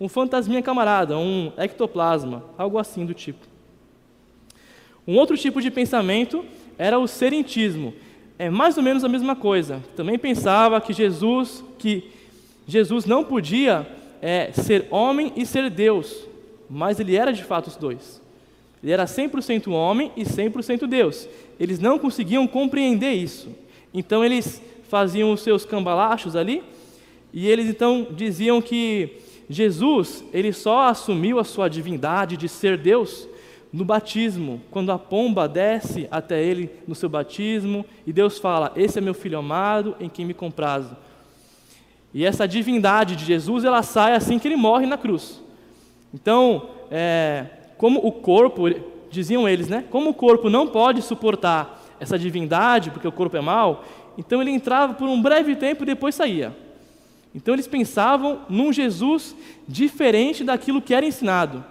um 0.00 0.08
fantasminha 0.08 0.62
camarada, 0.62 1.16
um 1.16 1.52
ectoplasma, 1.56 2.44
algo 2.58 2.78
assim 2.78 3.06
do 3.06 3.14
tipo. 3.14 3.46
Um 5.06 5.16
outro 5.16 5.36
tipo 5.36 5.62
de 5.62 5.70
pensamento 5.70 6.44
era 6.76 6.98
o 6.98 7.06
serentismo. 7.06 7.94
É 8.38 8.50
mais 8.50 8.76
ou 8.76 8.82
menos 8.82 9.04
a 9.04 9.08
mesma 9.08 9.34
coisa. 9.34 9.82
Também 9.94 10.18
pensava 10.18 10.80
que 10.80 10.92
Jesus, 10.92 11.64
que 11.78 12.10
Jesus 12.66 13.06
não 13.06 13.24
podia 13.24 13.86
é, 14.20 14.50
ser 14.52 14.86
homem 14.90 15.32
e 15.36 15.46
ser 15.46 15.70
Deus, 15.70 16.26
mas 16.68 16.98
ele 16.98 17.16
era 17.16 17.32
de 17.32 17.44
fato 17.44 17.68
os 17.68 17.76
dois. 17.76 18.20
Ele 18.82 18.92
era 18.92 19.04
100% 19.04 19.72
homem 19.72 20.12
e 20.16 20.24
100% 20.24 20.86
Deus. 20.86 21.28
Eles 21.58 21.78
não 21.78 21.98
conseguiam 21.98 22.46
compreender 22.46 23.12
isso. 23.12 23.48
Então 23.94 24.24
eles 24.24 24.60
faziam 24.88 25.32
os 25.32 25.40
seus 25.40 25.64
cambalachos 25.64 26.36
ali 26.36 26.62
e 27.32 27.46
eles 27.48 27.68
então 27.68 28.06
diziam 28.10 28.62
que 28.62 29.18
Jesus, 29.48 30.24
ele 30.32 30.52
só 30.52 30.88
assumiu 30.88 31.38
a 31.38 31.44
sua 31.44 31.68
divindade 31.68 32.36
de 32.36 32.48
ser 32.48 32.76
Deus 32.76 33.28
no 33.72 33.84
batismo, 33.84 34.62
quando 34.70 34.90
a 34.90 34.98
pomba 34.98 35.46
desce 35.46 36.08
até 36.10 36.42
ele 36.42 36.70
no 36.86 36.94
seu 36.94 37.08
batismo 37.08 37.84
e 38.06 38.12
Deus 38.12 38.38
fala: 38.38 38.72
Esse 38.74 38.98
é 38.98 39.02
meu 39.02 39.14
filho 39.14 39.38
amado, 39.38 39.94
em 40.00 40.08
quem 40.08 40.24
me 40.24 40.34
comprazo. 40.34 40.96
E 42.14 42.24
essa 42.24 42.48
divindade 42.48 43.14
de 43.14 43.24
Jesus, 43.24 43.64
ela 43.64 43.82
sai 43.82 44.14
assim 44.14 44.38
que 44.38 44.48
ele 44.48 44.56
morre 44.56 44.86
na 44.86 44.96
cruz. 44.96 45.42
Então, 46.14 46.70
é, 46.90 47.44
como 47.76 48.00
o 48.00 48.10
corpo, 48.10 48.62
diziam 49.10 49.46
eles, 49.46 49.68
né? 49.68 49.84
Como 49.90 50.10
o 50.10 50.14
corpo 50.14 50.48
não 50.48 50.66
pode 50.66 51.02
suportar 51.02 51.84
essa 52.00 52.18
divindade, 52.18 52.90
porque 52.90 53.06
o 53.06 53.12
corpo 53.12 53.36
é 53.36 53.40
mau, 53.40 53.84
então 54.16 54.40
ele 54.40 54.50
entrava 54.50 54.94
por 54.94 55.08
um 55.08 55.20
breve 55.20 55.56
tempo 55.56 55.82
e 55.82 55.86
depois 55.86 56.14
saía. 56.14 56.54
Então 57.34 57.54
eles 57.54 57.66
pensavam 57.66 58.40
num 58.48 58.72
Jesus 58.72 59.36
diferente 59.68 60.42
daquilo 60.42 60.80
que 60.80 60.94
era 60.94 61.04
ensinado. 61.04 61.64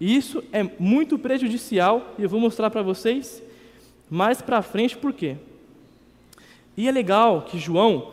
E 0.00 0.16
isso 0.16 0.42
é 0.52 0.62
muito 0.78 1.18
prejudicial 1.18 2.14
e 2.18 2.22
eu 2.22 2.28
vou 2.28 2.40
mostrar 2.40 2.70
para 2.70 2.82
vocês 2.82 3.42
mais 4.10 4.40
para 4.40 4.62
frente 4.62 4.96
por 4.96 5.12
quê. 5.12 5.36
E 6.76 6.88
é 6.88 6.90
legal 6.90 7.42
que 7.42 7.58
João, 7.58 8.12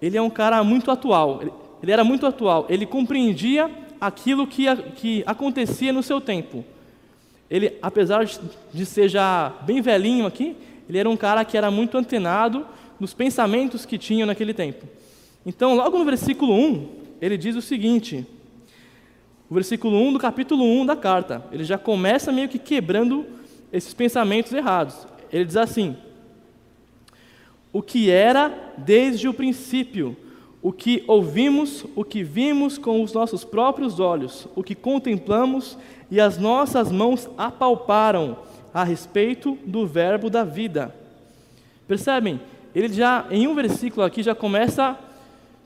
ele 0.00 0.16
é 0.16 0.22
um 0.22 0.30
cara 0.30 0.64
muito 0.64 0.90
atual. 0.90 1.40
Ele 1.82 1.92
era 1.92 2.02
muito 2.02 2.26
atual. 2.26 2.66
Ele 2.68 2.86
compreendia 2.86 3.70
aquilo 4.00 4.46
que, 4.46 4.64
que 4.96 5.22
acontecia 5.26 5.92
no 5.92 6.02
seu 6.02 6.20
tempo. 6.20 6.64
Ele, 7.50 7.76
apesar 7.82 8.24
de 8.72 8.86
ser 8.86 9.08
já 9.08 9.52
bem 9.62 9.80
velhinho 9.80 10.26
aqui, 10.26 10.56
ele 10.88 10.98
era 10.98 11.08
um 11.08 11.16
cara 11.16 11.44
que 11.44 11.56
era 11.56 11.70
muito 11.70 11.96
antenado 11.96 12.66
nos 12.98 13.14
pensamentos 13.14 13.86
que 13.86 13.98
tinham 13.98 14.26
naquele 14.26 14.52
tempo. 14.52 14.86
Então, 15.44 15.74
logo 15.74 15.98
no 15.98 16.04
versículo 16.04 16.52
1, 16.54 16.88
ele 17.20 17.36
diz 17.36 17.56
o 17.56 17.62
seguinte: 17.62 18.26
o 19.50 19.54
versículo 19.54 19.96
1 19.96 20.12
do 20.12 20.18
capítulo 20.18 20.62
1 20.62 20.86
da 20.86 20.96
carta, 20.96 21.42
ele 21.50 21.64
já 21.64 21.78
começa 21.78 22.30
meio 22.30 22.48
que 22.48 22.58
quebrando 22.58 23.24
esses 23.72 23.94
pensamentos 23.94 24.52
errados. 24.52 25.06
Ele 25.32 25.44
diz 25.44 25.56
assim: 25.56 25.96
O 27.72 27.80
que 27.80 28.10
era 28.10 28.74
desde 28.76 29.26
o 29.26 29.32
princípio, 29.32 30.14
o 30.60 30.70
que 30.70 31.02
ouvimos, 31.06 31.86
o 31.96 32.04
que 32.04 32.22
vimos 32.22 32.76
com 32.76 33.02
os 33.02 33.14
nossos 33.14 33.42
próprios 33.42 33.98
olhos, 33.98 34.46
o 34.54 34.62
que 34.62 34.74
contemplamos 34.74 35.78
e 36.10 36.20
as 36.20 36.36
nossas 36.36 36.92
mãos 36.92 37.28
apalparam 37.38 38.36
a 38.74 38.84
respeito 38.84 39.56
do 39.64 39.86
Verbo 39.86 40.28
da 40.28 40.44
vida. 40.44 40.94
Percebem? 41.86 42.38
Ele 42.74 42.92
já, 42.92 43.26
em 43.30 43.46
um 43.46 43.54
versículo 43.54 44.04
aqui, 44.04 44.22
já 44.22 44.34
começa 44.34 44.98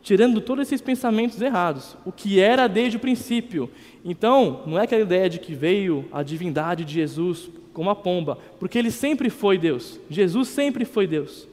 tirando 0.03 0.41
todos 0.41 0.67
esses 0.67 0.81
pensamentos 0.81 1.41
errados, 1.41 1.97
o 2.05 2.11
que 2.11 2.41
era 2.41 2.67
desde 2.67 2.97
o 2.97 3.01
princípio. 3.01 3.71
Então, 4.05 4.63
não 4.67 4.79
é 4.79 4.83
aquela 4.83 5.03
ideia 5.03 5.31
de 5.31 5.39
que 5.39 5.55
veio 5.55 6.05
a 6.13 6.23
divindade 6.23 6.85
de 6.85 6.95
Jesus 6.95 7.49
como 7.73 7.89
a 7.89 7.95
pomba, 7.95 8.39
porque 8.59 8.79
ele 8.79 8.91
sempre 8.91 9.31
foi 9.31 9.57
Deus. 9.57 9.99
Jesus 10.11 10.49
sempre 10.49 10.85
foi 10.85 11.07
Deus. 11.07 11.47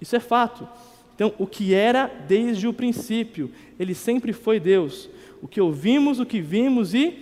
Isso 0.00 0.16
é 0.16 0.20
fato. 0.20 0.68
Então, 1.14 1.32
o 1.38 1.46
que 1.46 1.74
era 1.74 2.10
desde 2.28 2.66
o 2.68 2.72
princípio, 2.72 3.50
ele 3.78 3.94
sempre 3.94 4.32
foi 4.32 4.60
Deus. 4.60 5.08
O 5.40 5.48
que 5.48 5.60
ouvimos, 5.60 6.20
o 6.20 6.26
que 6.26 6.40
vimos 6.40 6.94
e 6.94 7.18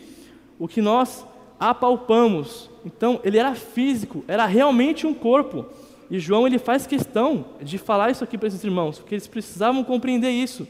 o 0.58 0.66
que 0.66 0.80
nós 0.80 1.24
apalpamos. 1.60 2.70
Então, 2.84 3.20
ele 3.24 3.38
era 3.38 3.54
físico, 3.54 4.24
era 4.26 4.46
realmente 4.46 5.06
um 5.06 5.14
corpo. 5.14 5.66
E 6.10 6.18
João 6.18 6.46
ele 6.46 6.58
faz 6.58 6.86
questão 6.86 7.46
de 7.60 7.78
falar 7.78 8.10
isso 8.10 8.22
aqui 8.22 8.38
para 8.38 8.48
esses 8.48 8.62
irmãos, 8.62 8.98
porque 8.98 9.14
eles 9.14 9.26
precisavam 9.26 9.82
compreender 9.82 10.30
isso. 10.30 10.66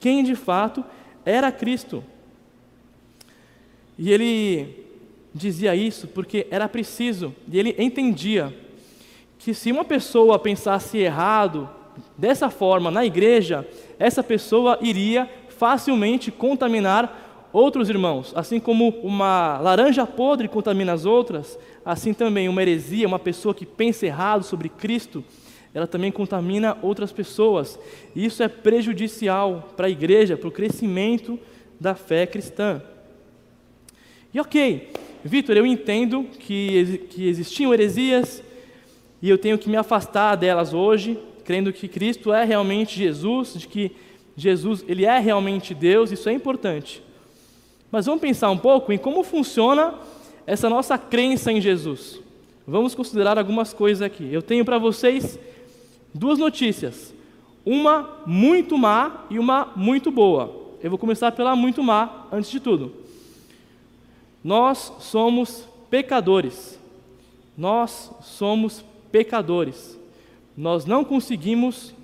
Quem 0.00 0.24
de 0.24 0.34
fato 0.34 0.84
era 1.24 1.52
Cristo. 1.52 2.02
E 3.98 4.10
ele 4.10 4.86
dizia 5.34 5.74
isso 5.74 6.08
porque 6.08 6.46
era 6.50 6.68
preciso, 6.68 7.34
e 7.50 7.58
ele 7.58 7.74
entendia 7.78 8.54
que 9.38 9.54
se 9.54 9.72
uma 9.72 9.84
pessoa 9.84 10.38
pensasse 10.38 10.98
errado 10.98 11.68
dessa 12.16 12.48
forma 12.48 12.90
na 12.90 13.04
igreja, 13.04 13.66
essa 13.98 14.22
pessoa 14.22 14.78
iria 14.80 15.28
facilmente 15.48 16.30
contaminar 16.30 17.31
outros 17.52 17.90
irmãos, 17.90 18.32
assim 18.34 18.58
como 18.58 18.88
uma 19.02 19.58
laranja 19.58 20.06
podre 20.06 20.48
contamina 20.48 20.92
as 20.92 21.04
outras, 21.04 21.58
assim 21.84 22.14
também 22.14 22.48
uma 22.48 22.62
heresia, 22.62 23.06
uma 23.06 23.18
pessoa 23.18 23.54
que 23.54 23.66
pensa 23.66 24.06
errado 24.06 24.42
sobre 24.42 24.68
Cristo, 24.68 25.22
ela 25.74 25.86
também 25.86 26.12
contamina 26.12 26.76
outras 26.82 27.12
pessoas. 27.12 27.78
E 28.14 28.24
isso 28.24 28.42
é 28.42 28.48
prejudicial 28.48 29.70
para 29.76 29.86
a 29.86 29.90
igreja, 29.90 30.36
para 30.36 30.48
o 30.48 30.52
crescimento 30.52 31.38
da 31.80 31.94
fé 31.94 32.26
cristã. 32.26 32.82
E 34.32 34.40
ok, 34.40 34.90
Vitor, 35.24 35.56
eu 35.56 35.66
entendo 35.66 36.24
que, 36.38 36.98
que 37.10 37.28
existiam 37.28 37.72
heresias 37.72 38.42
e 39.20 39.28
eu 39.28 39.38
tenho 39.38 39.58
que 39.58 39.68
me 39.68 39.76
afastar 39.76 40.36
delas 40.36 40.72
hoje, 40.72 41.18
crendo 41.44 41.72
que 41.72 41.86
Cristo 41.86 42.32
é 42.32 42.44
realmente 42.44 42.96
Jesus, 42.96 43.54
de 43.54 43.68
que 43.68 43.92
Jesus 44.36 44.84
ele 44.88 45.04
é 45.04 45.18
realmente 45.18 45.74
Deus, 45.74 46.10
isso 46.10 46.28
é 46.28 46.32
importante. 46.32 47.02
Mas 47.92 48.06
vamos 48.06 48.22
pensar 48.22 48.50
um 48.50 48.56
pouco 48.56 48.90
em 48.90 48.96
como 48.96 49.22
funciona 49.22 49.94
essa 50.46 50.70
nossa 50.70 50.96
crença 50.96 51.52
em 51.52 51.60
Jesus. 51.60 52.18
Vamos 52.66 52.94
considerar 52.94 53.36
algumas 53.36 53.74
coisas 53.74 54.00
aqui. 54.00 54.32
Eu 54.32 54.40
tenho 54.40 54.64
para 54.64 54.78
vocês 54.78 55.38
duas 56.14 56.38
notícias. 56.38 57.14
Uma 57.66 58.08
muito 58.24 58.78
má 58.78 59.26
e 59.28 59.38
uma 59.38 59.70
muito 59.76 60.10
boa. 60.10 60.62
Eu 60.82 60.88
vou 60.88 60.98
começar 60.98 61.32
pela 61.32 61.54
muito 61.54 61.82
má, 61.82 62.26
antes 62.32 62.50
de 62.50 62.58
tudo. 62.58 62.94
Nós 64.42 64.90
somos 64.98 65.68
pecadores. 65.90 66.80
Nós 67.56 68.10
somos 68.22 68.82
pecadores. 69.12 69.98
Nós 70.56 70.86
não 70.86 71.04
conseguimos, 71.04 71.94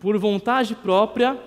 por 0.00 0.16
vontade 0.16 0.74
própria, 0.74 1.38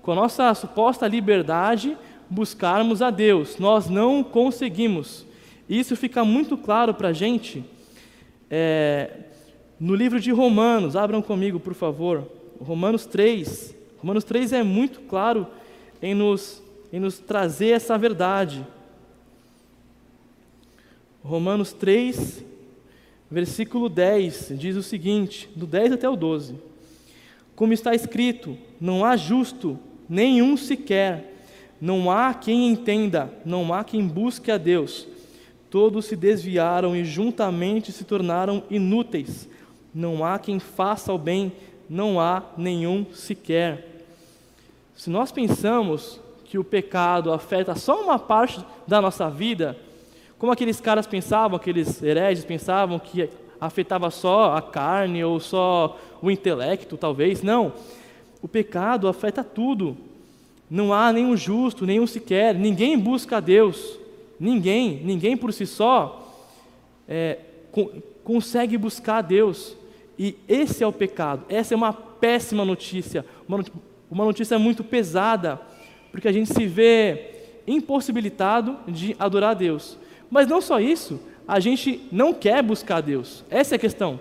com 0.00 0.12
a 0.12 0.16
nossa 0.16 0.52
suposta 0.54 1.06
liberdade, 1.06 1.96
buscarmos 2.28 3.02
a 3.02 3.10
Deus. 3.10 3.58
Nós 3.58 3.88
não 3.88 4.22
conseguimos. 4.22 5.26
Isso 5.68 5.96
fica 5.96 6.24
muito 6.24 6.56
claro 6.56 6.94
para 6.94 7.08
a 7.08 7.12
gente 7.12 7.64
é, 8.50 9.10
no 9.78 9.94
livro 9.94 10.20
de 10.20 10.30
Romanos. 10.30 10.96
Abram 10.96 11.22
comigo, 11.22 11.58
por 11.58 11.74
favor. 11.74 12.30
Romanos 12.60 13.06
3. 13.06 13.74
Romanos 13.98 14.24
3 14.24 14.52
é 14.52 14.62
muito 14.62 15.00
claro 15.00 15.46
em 16.02 16.14
nos, 16.14 16.62
em 16.92 17.00
nos 17.00 17.18
trazer 17.18 17.70
essa 17.70 17.96
verdade. 17.96 18.66
Romanos 21.22 21.72
3, 21.72 22.44
versículo 23.30 23.88
10, 23.88 24.52
diz 24.58 24.76
o 24.76 24.82
seguinte, 24.82 25.48
do 25.56 25.66
10 25.66 25.92
até 25.92 26.06
o 26.06 26.16
12: 26.16 26.56
Como 27.56 27.72
está 27.72 27.94
escrito, 27.94 28.58
não 28.78 29.02
há 29.02 29.16
justo 29.16 29.78
nenhum 30.06 30.54
sequer 30.54 31.33
não 31.80 32.10
há 32.10 32.32
quem 32.32 32.68
entenda, 32.68 33.30
não 33.44 33.72
há 33.72 33.84
quem 33.84 34.06
busque 34.06 34.50
a 34.50 34.56
Deus. 34.56 35.06
Todos 35.70 36.06
se 36.06 36.16
desviaram 36.16 36.94
e 36.94 37.04
juntamente 37.04 37.90
se 37.90 38.04
tornaram 38.04 38.62
inúteis. 38.70 39.48
Não 39.94 40.24
há 40.24 40.38
quem 40.38 40.58
faça 40.58 41.12
o 41.12 41.18
bem, 41.18 41.52
não 41.88 42.20
há 42.20 42.42
nenhum 42.56 43.06
sequer. 43.12 44.04
Se 44.96 45.10
nós 45.10 45.32
pensamos 45.32 46.20
que 46.44 46.58
o 46.58 46.64
pecado 46.64 47.32
afeta 47.32 47.74
só 47.74 48.00
uma 48.00 48.18
parte 48.18 48.64
da 48.86 49.00
nossa 49.00 49.28
vida, 49.28 49.76
como 50.38 50.52
aqueles 50.52 50.80
caras 50.80 51.06
pensavam, 51.06 51.56
aqueles 51.56 52.02
hereges 52.02 52.44
pensavam 52.44 52.98
que 52.98 53.28
afetava 53.60 54.10
só 54.10 54.54
a 54.54 54.62
carne 54.62 55.24
ou 55.24 55.40
só 55.40 55.98
o 56.20 56.30
intelecto, 56.30 56.96
talvez, 56.96 57.42
não. 57.42 57.72
O 58.40 58.46
pecado 58.46 59.08
afeta 59.08 59.42
tudo. 59.42 59.96
Não 60.70 60.92
há 60.92 61.12
nenhum 61.12 61.36
justo, 61.36 61.86
nenhum 61.86 62.06
sequer. 62.06 62.54
Ninguém 62.54 62.98
busca 62.98 63.36
a 63.36 63.40
Deus. 63.40 63.98
Ninguém, 64.38 65.00
ninguém 65.04 65.36
por 65.36 65.52
si 65.52 65.66
só 65.66 66.24
é, 67.08 67.38
co 67.70 67.90
consegue 68.24 68.78
buscar 68.78 69.18
a 69.18 69.22
Deus. 69.22 69.76
E 70.18 70.36
esse 70.48 70.82
é 70.82 70.86
o 70.86 70.92
pecado. 70.92 71.44
Essa 71.48 71.74
é 71.74 71.76
uma 71.76 71.92
péssima 71.92 72.64
notícia, 72.64 73.24
uma, 73.46 73.62
uma 74.10 74.24
notícia 74.24 74.58
muito 74.58 74.82
pesada, 74.82 75.60
porque 76.10 76.26
a 76.26 76.32
gente 76.32 76.52
se 76.52 76.66
vê 76.66 77.32
impossibilitado 77.66 78.78
de 78.88 79.14
adorar 79.18 79.50
a 79.50 79.54
Deus. 79.54 79.98
Mas 80.30 80.46
não 80.48 80.60
só 80.60 80.80
isso, 80.80 81.20
a 81.46 81.60
gente 81.60 82.08
não 82.10 82.32
quer 82.32 82.62
buscar 82.62 82.96
a 82.96 83.00
Deus. 83.02 83.44
Essa 83.50 83.74
é 83.74 83.76
a 83.76 83.80
questão. 83.80 84.18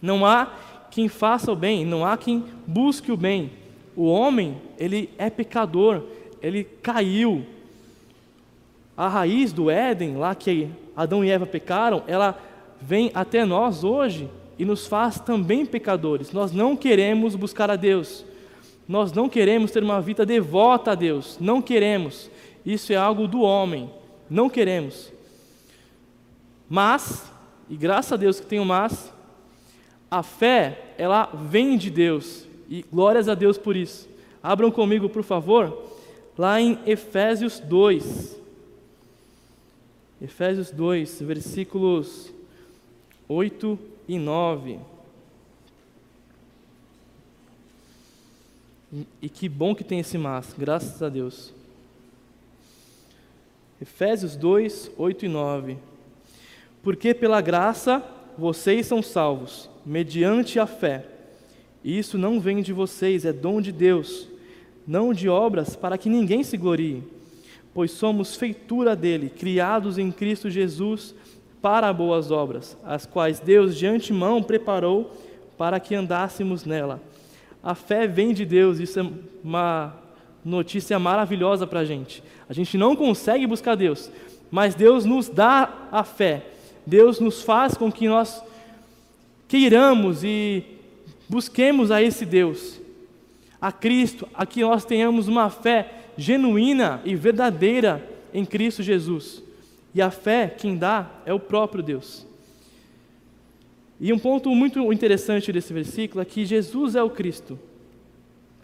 Não 0.00 0.24
há 0.24 0.50
quem 0.90 1.08
faça 1.08 1.52
o 1.52 1.56
bem, 1.56 1.84
não 1.84 2.04
há 2.04 2.16
quem 2.16 2.44
busque 2.66 3.12
o 3.12 3.16
bem. 3.16 3.50
O 3.96 4.04
homem, 4.04 4.60
ele 4.78 5.08
é 5.16 5.30
pecador, 5.30 6.02
ele 6.42 6.64
caiu. 6.82 7.44
A 8.96 9.08
raiz 9.08 9.52
do 9.52 9.70
Éden, 9.70 10.16
lá 10.16 10.34
que 10.34 10.68
Adão 10.94 11.24
e 11.24 11.30
Eva 11.30 11.46
pecaram, 11.46 12.02
ela 12.06 12.38
vem 12.80 13.10
até 13.14 13.44
nós 13.44 13.82
hoje 13.82 14.28
e 14.58 14.64
nos 14.64 14.86
faz 14.86 15.18
também 15.18 15.66
pecadores. 15.66 16.32
Nós 16.32 16.52
não 16.52 16.76
queremos 16.76 17.34
buscar 17.34 17.70
a 17.70 17.76
Deus. 17.76 18.24
Nós 18.88 19.12
não 19.12 19.28
queremos 19.28 19.70
ter 19.70 19.82
uma 19.82 20.00
vida 20.00 20.24
devota 20.24 20.92
a 20.92 20.94
Deus. 20.94 21.38
Não 21.40 21.60
queremos. 21.60 22.30
Isso 22.64 22.92
é 22.92 22.96
algo 22.96 23.26
do 23.26 23.40
homem. 23.40 23.90
Não 24.30 24.48
queremos. 24.48 25.12
Mas, 26.68 27.30
e 27.68 27.76
graças 27.76 28.12
a 28.12 28.16
Deus 28.16 28.40
que 28.40 28.46
tem 28.46 28.60
o 28.60 28.64
mas, 28.64 29.12
a 30.10 30.22
fé, 30.22 30.94
ela 30.96 31.28
vem 31.34 31.76
de 31.76 31.90
Deus, 31.90 32.45
e 32.68 32.82
glórias 32.82 33.28
a 33.28 33.34
Deus 33.34 33.58
por 33.58 33.76
isso. 33.76 34.08
Abram 34.42 34.70
comigo, 34.70 35.08
por 35.08 35.22
favor, 35.22 35.90
lá 36.36 36.60
em 36.60 36.78
Efésios 36.86 37.58
2. 37.60 38.36
Efésios 40.20 40.70
2, 40.70 41.20
versículos 41.22 42.32
8 43.28 43.78
e 44.08 44.18
9. 44.18 44.78
E 49.20 49.28
que 49.28 49.48
bom 49.48 49.74
que 49.74 49.84
tem 49.84 50.00
esse 50.00 50.16
mas, 50.16 50.54
graças 50.56 51.02
a 51.02 51.08
Deus. 51.08 51.52
Efésios 53.80 54.36
2, 54.36 54.92
8 54.96 55.26
e 55.26 55.28
9. 55.28 55.76
Porque 56.82 57.12
pela 57.12 57.40
graça 57.40 58.02
vocês 58.38 58.86
são 58.86 59.02
salvos 59.02 59.68
mediante 59.84 60.58
a 60.58 60.66
fé. 60.66 61.15
Isso 61.86 62.18
não 62.18 62.40
vem 62.40 62.62
de 62.62 62.72
vocês, 62.72 63.24
é 63.24 63.32
dom 63.32 63.60
de 63.60 63.70
Deus, 63.70 64.26
não 64.84 65.14
de 65.14 65.28
obras 65.28 65.76
para 65.76 65.96
que 65.96 66.08
ninguém 66.08 66.42
se 66.42 66.56
glorie, 66.56 67.00
pois 67.72 67.92
somos 67.92 68.34
feitura 68.34 68.96
dele, 68.96 69.30
criados 69.30 69.96
em 69.96 70.10
Cristo 70.10 70.50
Jesus 70.50 71.14
para 71.62 71.92
boas 71.92 72.32
obras, 72.32 72.76
as 72.84 73.06
quais 73.06 73.38
Deus 73.38 73.76
de 73.76 73.86
antemão 73.86 74.42
preparou 74.42 75.14
para 75.56 75.78
que 75.78 75.94
andássemos 75.94 76.64
nela. 76.64 77.00
A 77.62 77.76
fé 77.76 78.08
vem 78.08 78.34
de 78.34 78.44
Deus, 78.44 78.80
isso 78.80 78.98
é 78.98 79.08
uma 79.44 79.94
notícia 80.44 80.98
maravilhosa 80.98 81.68
para 81.68 81.80
a 81.80 81.84
gente. 81.84 82.20
A 82.48 82.52
gente 82.52 82.76
não 82.76 82.96
consegue 82.96 83.46
buscar 83.46 83.76
Deus, 83.76 84.10
mas 84.50 84.74
Deus 84.74 85.04
nos 85.04 85.28
dá 85.28 85.86
a 85.92 86.02
fé, 86.02 86.46
Deus 86.84 87.20
nos 87.20 87.42
faz 87.42 87.76
com 87.76 87.92
que 87.92 88.08
nós 88.08 88.42
queiramos 89.46 90.24
e 90.24 90.75
busquemos 91.28 91.90
a 91.90 92.02
esse 92.02 92.24
Deus, 92.24 92.80
a 93.60 93.72
Cristo, 93.72 94.28
a 94.34 94.46
que 94.46 94.60
nós 94.60 94.84
tenhamos 94.84 95.28
uma 95.28 95.50
fé 95.50 95.92
genuína 96.16 97.00
e 97.04 97.14
verdadeira 97.14 98.06
em 98.32 98.44
Cristo 98.44 98.82
Jesus. 98.82 99.42
E 99.94 100.02
a 100.02 100.10
fé, 100.10 100.48
quem 100.48 100.76
dá, 100.76 101.10
é 101.24 101.32
o 101.32 101.40
próprio 101.40 101.82
Deus. 101.82 102.26
E 103.98 104.12
um 104.12 104.18
ponto 104.18 104.54
muito 104.54 104.92
interessante 104.92 105.50
desse 105.50 105.72
versículo 105.72 106.20
é 106.20 106.24
que 106.24 106.44
Jesus 106.44 106.94
é 106.94 107.02
o 107.02 107.10
Cristo. 107.10 107.58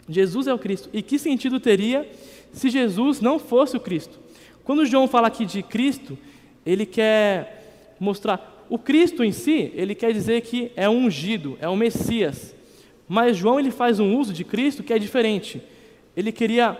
Jesus 0.07 0.47
é 0.47 0.53
o 0.53 0.59
Cristo. 0.59 0.89
E 0.93 1.01
que 1.01 1.17
sentido 1.17 1.59
teria 1.59 2.07
se 2.51 2.69
Jesus 2.69 3.19
não 3.19 3.39
fosse 3.39 3.75
o 3.75 3.79
Cristo? 3.79 4.19
Quando 4.63 4.85
João 4.85 5.07
fala 5.07 5.27
aqui 5.27 5.45
de 5.45 5.63
Cristo, 5.63 6.17
ele 6.65 6.85
quer 6.85 7.95
mostrar 7.99 8.52
o 8.73 8.79
Cristo 8.79 9.23
em 9.23 9.31
si, 9.31 9.71
ele 9.75 9.93
quer 9.93 10.11
dizer 10.11 10.41
que 10.41 10.71
é 10.75 10.89
um 10.89 11.05
ungido, 11.05 11.55
é 11.61 11.69
o 11.69 11.75
Messias. 11.75 12.55
Mas 13.07 13.37
João 13.37 13.59
ele 13.59 13.69
faz 13.69 13.99
um 13.99 14.17
uso 14.17 14.33
de 14.33 14.43
Cristo 14.43 14.81
que 14.81 14.91
é 14.91 14.97
diferente. 14.97 15.61
Ele 16.17 16.31
queria 16.31 16.75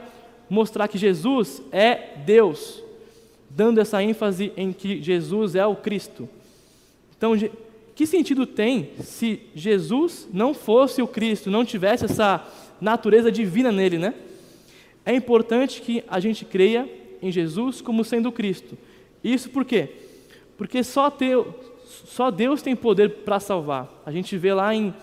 mostrar 0.50 0.88
que 0.88 0.98
Jesus 0.98 1.62
é 1.72 2.18
Deus, 2.26 2.84
dando 3.48 3.80
essa 3.80 4.02
ênfase 4.02 4.52
em 4.58 4.74
que 4.74 5.04
Jesus 5.04 5.54
é 5.54 5.68
o 5.68 5.76
Cristo. 5.76 6.28
Então, 7.16 7.34
que 7.94 8.08
sentido 8.08 8.48
tem 8.48 8.90
se 9.00 9.42
Jesus 9.54 10.28
não 10.34 10.52
fosse 10.52 11.00
o 11.00 11.08
Cristo, 11.08 11.52
não 11.52 11.64
tivesse 11.64 12.06
essa 12.06 12.44
natureza 12.82 13.32
divina 13.32 13.72
nele, 13.72 14.00
né? 14.00 14.16
É 15.06 15.14
importante 15.14 15.80
que 15.80 16.04
a 16.08 16.20
gente 16.20 16.44
creia 16.44 16.90
em 17.22 17.32
Jesus 17.32 17.82
como 17.82 18.04
sendo 18.04 18.32
Cristo. 18.32 18.76
Isso 19.24 19.52
por 19.52 19.64
quê? 19.64 19.90
Porque 20.58 20.84
só, 20.84 21.12
ter, 21.12 21.38
só 22.06 22.32
Deus 22.32 22.62
tem 22.62 22.76
poder 22.76 23.10
para 23.10 23.40
salvar. 23.40 23.90
A 24.06 24.12
gente 24.12 24.38
vê 24.38 24.54
lá 24.54 24.74
em, 24.74 24.94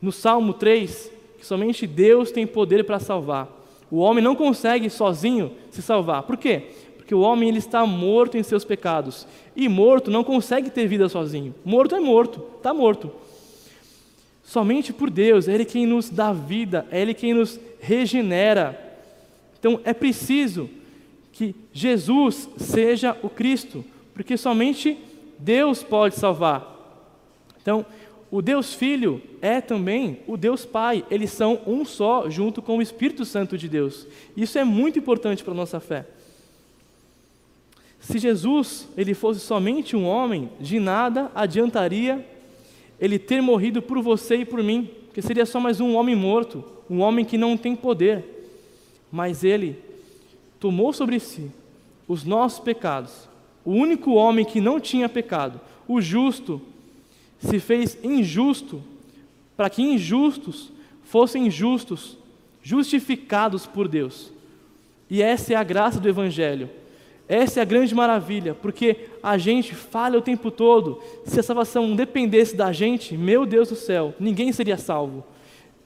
no 0.00 0.12
Salmo 0.12 0.52
3 0.52 1.10
que 1.38 1.46
somente 1.46 1.86
Deus 1.86 2.30
tem 2.30 2.46
poder 2.46 2.84
para 2.84 2.98
salvar. 2.98 3.48
O 3.90 3.98
homem 3.98 4.22
não 4.24 4.34
consegue 4.34 4.88
sozinho 4.88 5.52
se 5.70 5.82
salvar. 5.82 6.22
Por 6.22 6.36
quê? 6.36 6.70
Porque 6.96 7.14
o 7.14 7.20
homem 7.20 7.48
ele 7.48 7.58
está 7.58 7.84
morto 7.84 8.38
em 8.38 8.42
seus 8.42 8.64
pecados. 8.64 9.26
E 9.54 9.68
morto 9.68 10.10
não 10.10 10.24
consegue 10.24 10.70
ter 10.70 10.86
vida 10.86 11.08
sozinho. 11.08 11.54
Morto 11.64 11.94
é 11.94 12.00
morto, 12.00 12.42
está 12.56 12.72
morto. 12.72 13.10
Somente 14.42 14.92
por 14.92 15.10
Deus, 15.10 15.48
é 15.48 15.54
Ele 15.54 15.64
quem 15.64 15.86
nos 15.86 16.10
dá 16.10 16.32
vida, 16.32 16.86
é 16.90 17.00
Ele 17.00 17.14
quem 17.14 17.34
nos 17.34 17.58
regenera. 17.80 18.98
Então 19.58 19.80
é 19.84 19.94
preciso 19.94 20.68
que 21.32 21.54
Jesus 21.72 22.48
seja 22.56 23.16
o 23.22 23.28
Cristo, 23.28 23.84
porque 24.14 24.36
somente 24.36 24.98
Deus 25.44 25.82
pode 25.82 26.14
salvar. 26.14 26.74
Então, 27.60 27.84
o 28.30 28.40
Deus 28.40 28.72
Filho 28.72 29.20
é 29.42 29.60
também 29.60 30.20
o 30.26 30.38
Deus 30.38 30.64
Pai, 30.64 31.04
eles 31.10 31.30
são 31.30 31.60
um 31.66 31.84
só, 31.84 32.30
junto 32.30 32.62
com 32.62 32.78
o 32.78 32.82
Espírito 32.82 33.26
Santo 33.26 33.58
de 33.58 33.68
Deus. 33.68 34.06
Isso 34.34 34.58
é 34.58 34.64
muito 34.64 34.98
importante 34.98 35.44
para 35.44 35.52
a 35.52 35.56
nossa 35.56 35.78
fé. 35.80 36.06
Se 38.00 38.18
Jesus 38.18 38.88
ele 38.96 39.12
fosse 39.12 39.40
somente 39.40 39.94
um 39.94 40.06
homem, 40.06 40.48
de 40.58 40.80
nada 40.80 41.30
adiantaria 41.34 42.26
ele 42.98 43.18
ter 43.18 43.42
morrido 43.42 43.82
por 43.82 44.00
você 44.00 44.36
e 44.36 44.44
por 44.46 44.62
mim, 44.62 44.90
porque 45.06 45.20
seria 45.20 45.44
só 45.44 45.60
mais 45.60 45.78
um 45.78 45.94
homem 45.94 46.16
morto, 46.16 46.64
um 46.88 47.00
homem 47.00 47.22
que 47.24 47.36
não 47.36 47.54
tem 47.54 47.76
poder. 47.76 48.48
Mas 49.12 49.44
ele 49.44 49.78
tomou 50.58 50.90
sobre 50.94 51.20
si 51.20 51.50
os 52.08 52.24
nossos 52.24 52.60
pecados 52.60 53.33
o 53.64 53.72
único 53.72 54.12
homem 54.12 54.44
que 54.44 54.60
não 54.60 54.78
tinha 54.78 55.08
pecado, 55.08 55.60
o 55.88 56.00
justo, 56.00 56.60
se 57.38 57.58
fez 57.58 57.98
injusto, 58.02 58.82
para 59.56 59.70
que 59.70 59.82
injustos 59.82 60.72
fossem 61.04 61.50
justos, 61.50 62.18
justificados 62.62 63.66
por 63.66 63.88
Deus. 63.88 64.32
E 65.08 65.22
essa 65.22 65.52
é 65.52 65.56
a 65.56 65.62
graça 65.62 66.00
do 66.00 66.08
Evangelho. 66.08 66.68
Essa 67.26 67.60
é 67.60 67.62
a 67.62 67.66
grande 67.66 67.94
maravilha, 67.94 68.54
porque 68.54 69.08
a 69.22 69.38
gente 69.38 69.74
falha 69.74 70.18
o 70.18 70.22
tempo 70.22 70.50
todo. 70.50 71.00
Se 71.24 71.40
a 71.40 71.42
salvação 71.42 71.94
dependesse 71.96 72.54
da 72.54 72.70
gente, 72.72 73.16
meu 73.16 73.46
Deus 73.46 73.68
do 73.68 73.76
céu, 73.76 74.14
ninguém 74.20 74.52
seria 74.52 74.76
salvo. 74.76 75.24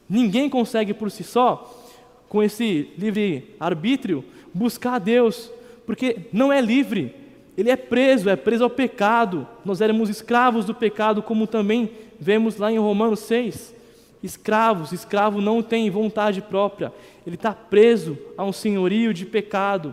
Ninguém 0.09 0.49
consegue 0.49 0.93
por 0.93 1.11
si 1.11 1.23
só, 1.23 1.87
com 2.29 2.43
esse 2.43 2.91
livre 2.99 3.55
arbítrio, 3.61 4.25
buscar 4.53 4.95
a 4.95 4.99
Deus, 4.99 5.51
porque 5.87 6.23
não 6.33 6.53
é 6.53 6.61
livre, 6.61 7.15
ele 7.59 7.71
é 7.71 7.77
preso, 7.77 8.31
é 8.31 8.37
preso 8.37 8.63
ao 8.63 8.71
pecado. 8.71 9.45
Nós 9.65 9.81
éramos 9.81 10.09
escravos 10.09 10.65
do 10.65 10.73
pecado, 10.73 11.21
como 11.21 11.45
também 11.45 11.91
vemos 12.21 12.57
lá 12.57 12.71
em 12.71 12.79
Romanos 12.79 13.19
6. 13.19 13.75
Escravos, 14.23 14.93
escravo 14.93 15.41
não 15.41 15.61
tem 15.61 15.91
vontade 15.91 16.41
própria, 16.41 16.93
ele 17.27 17.35
está 17.35 17.53
preso 17.53 18.17
a 18.37 18.45
um 18.45 18.53
senhorio 18.53 19.13
de 19.13 19.27
pecado, 19.27 19.93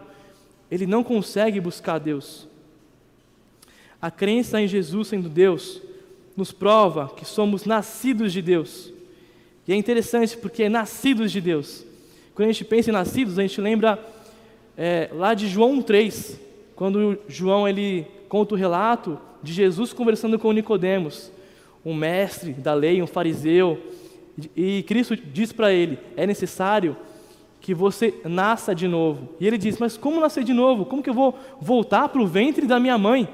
ele 0.69 0.85
não 0.85 1.03
consegue 1.03 1.59
buscar 1.59 1.99
Deus. 1.99 2.47
A 3.99 4.11
crença 4.11 4.61
em 4.61 4.67
Jesus 4.67 5.07
sendo 5.07 5.27
Deus 5.27 5.81
nos 6.37 6.51
prova 6.51 7.11
que 7.15 7.25
somos 7.25 7.65
nascidos 7.65 8.31
de 8.31 8.43
Deus. 8.43 8.93
E 9.67 9.73
é 9.73 9.75
interessante 9.75 10.37
porque 10.37 10.63
é 10.63 10.69
nascidos 10.69 11.31
de 11.31 11.41
Deus. 11.41 11.83
Quando 12.35 12.49
a 12.49 12.51
gente 12.51 12.65
pensa 12.65 12.91
em 12.91 12.93
nascidos, 12.93 13.39
a 13.39 13.41
gente 13.41 13.59
lembra 13.59 13.99
é, 14.77 15.09
lá 15.13 15.33
de 15.33 15.47
João 15.47 15.81
3, 15.81 16.44
quando 16.75 17.17
João 17.27 17.67
ele 17.67 18.05
conta 18.27 18.53
o 18.53 18.57
relato 18.57 19.19
de 19.41 19.53
Jesus 19.53 19.93
conversando 19.93 20.37
com 20.37 20.51
Nicodemos, 20.51 21.31
um 21.85 21.93
mestre 21.93 22.51
da 22.51 22.73
lei, 22.73 23.01
um 23.01 23.07
fariseu, 23.07 23.79
E 24.55 24.83
Cristo 24.83 25.15
diz 25.15 25.53
para 25.53 25.71
ele: 25.71 25.97
é 26.17 26.27
necessário 26.27 26.97
que 27.61 27.73
você 27.73 28.13
nasça 28.25 28.75
de 28.75 28.87
novo. 28.87 29.29
E 29.39 29.47
ele 29.47 29.57
diz: 29.57 29.77
Mas 29.79 29.95
como 29.95 30.19
nascer 30.19 30.43
de 30.43 30.53
novo? 30.53 30.85
Como 30.85 31.01
que 31.01 31.09
eu 31.09 31.13
vou 31.13 31.39
voltar 31.59 32.09
para 32.09 32.21
o 32.21 32.27
ventre 32.27 32.67
da 32.67 32.79
minha 32.79 32.97
mãe? 32.97 33.29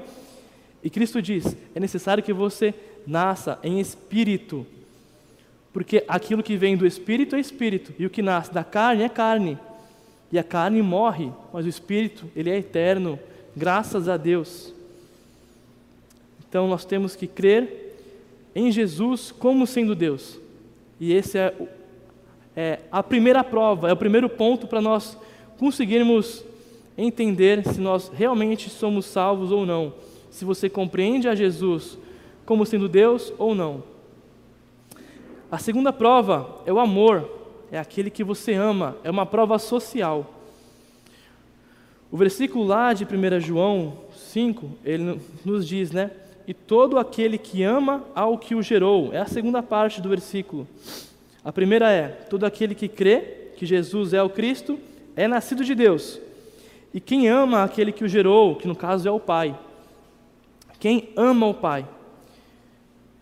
E 0.82 0.88
Cristo 0.88 1.20
diz: 1.20 1.56
É 1.74 1.80
necessário 1.80 2.22
que 2.22 2.32
você 2.32 2.72
nasça 3.06 3.58
em 3.62 3.80
espírito. 3.80 4.66
Porque 5.72 6.04
aquilo 6.06 6.42
que 6.42 6.56
vem 6.56 6.76
do 6.76 6.86
espírito 6.86 7.34
é 7.34 7.40
espírito, 7.40 7.94
e 7.98 8.06
o 8.06 8.10
que 8.10 8.22
nasce 8.22 8.52
da 8.52 8.62
carne 8.62 9.02
é 9.02 9.08
carne. 9.08 9.58
E 10.30 10.38
a 10.38 10.44
carne 10.44 10.80
morre, 10.82 11.30
mas 11.52 11.66
o 11.66 11.68
espírito, 11.68 12.30
ele 12.36 12.50
é 12.50 12.58
eterno, 12.58 13.18
graças 13.56 14.08
a 14.08 14.16
Deus. 14.16 14.72
Então 16.48 16.68
nós 16.68 16.84
temos 16.84 17.16
que 17.16 17.26
crer 17.26 17.96
em 18.54 18.70
Jesus 18.70 19.32
como 19.32 19.66
sendo 19.66 19.94
Deus. 19.94 20.38
E 21.00 21.12
esse 21.12 21.38
é, 21.38 21.54
é 22.56 22.78
a 22.90 23.02
primeira 23.02 23.42
prova, 23.42 23.88
é 23.88 23.92
o 23.92 23.96
primeiro 23.96 24.28
ponto 24.28 24.66
para 24.66 24.80
nós 24.80 25.16
conseguirmos 25.58 26.44
entender 26.96 27.66
se 27.66 27.80
nós 27.80 28.10
realmente 28.12 28.68
somos 28.68 29.06
salvos 29.06 29.50
ou 29.50 29.64
não. 29.64 29.94
Se 30.30 30.44
você 30.44 30.68
compreende 30.68 31.28
a 31.28 31.34
Jesus 31.34 31.98
como 32.44 32.66
sendo 32.66 32.88
Deus 32.88 33.32
ou 33.38 33.54
não. 33.54 33.82
A 35.50 35.58
segunda 35.58 35.92
prova 35.92 36.62
é 36.64 36.72
o 36.72 36.78
amor, 36.78 37.28
é 37.70 37.78
aquele 37.78 38.10
que 38.10 38.24
você 38.24 38.54
ama, 38.54 38.96
é 39.04 39.10
uma 39.10 39.26
prova 39.26 39.58
social. 39.58 40.41
O 42.12 42.16
versículo 42.16 42.64
lá 42.64 42.92
de 42.92 43.04
1 43.04 43.40
João 43.40 43.98
5, 44.14 44.70
ele 44.84 45.20
nos 45.44 45.66
diz, 45.66 45.90
né? 45.90 46.12
e 46.46 46.52
todo 46.52 46.98
aquele 46.98 47.38
que 47.38 47.62
ama 47.62 48.04
ao 48.14 48.36
que 48.36 48.54
o 48.54 48.62
gerou. 48.62 49.12
É 49.12 49.18
a 49.18 49.26
segunda 49.26 49.62
parte 49.62 50.00
do 50.00 50.08
versículo. 50.08 50.66
A 51.44 51.52
primeira 51.52 51.90
é: 51.90 52.08
todo 52.08 52.44
aquele 52.44 52.74
que 52.74 52.88
crê 52.88 53.52
que 53.56 53.66
Jesus 53.66 54.12
é 54.12 54.22
o 54.22 54.30
Cristo 54.30 54.78
é 55.16 55.28
nascido 55.28 55.64
de 55.64 55.74
Deus. 55.74 56.20
E 56.92 57.00
quem 57.00 57.28
ama 57.28 57.62
aquele 57.62 57.92
que 57.92 58.04
o 58.04 58.08
gerou, 58.08 58.56
que 58.56 58.68
no 58.68 58.76
caso 58.76 59.08
é 59.08 59.10
o 59.10 59.20
Pai. 59.20 59.58
Quem 60.78 61.10
ama 61.16 61.46
o 61.46 61.54
Pai. 61.54 61.86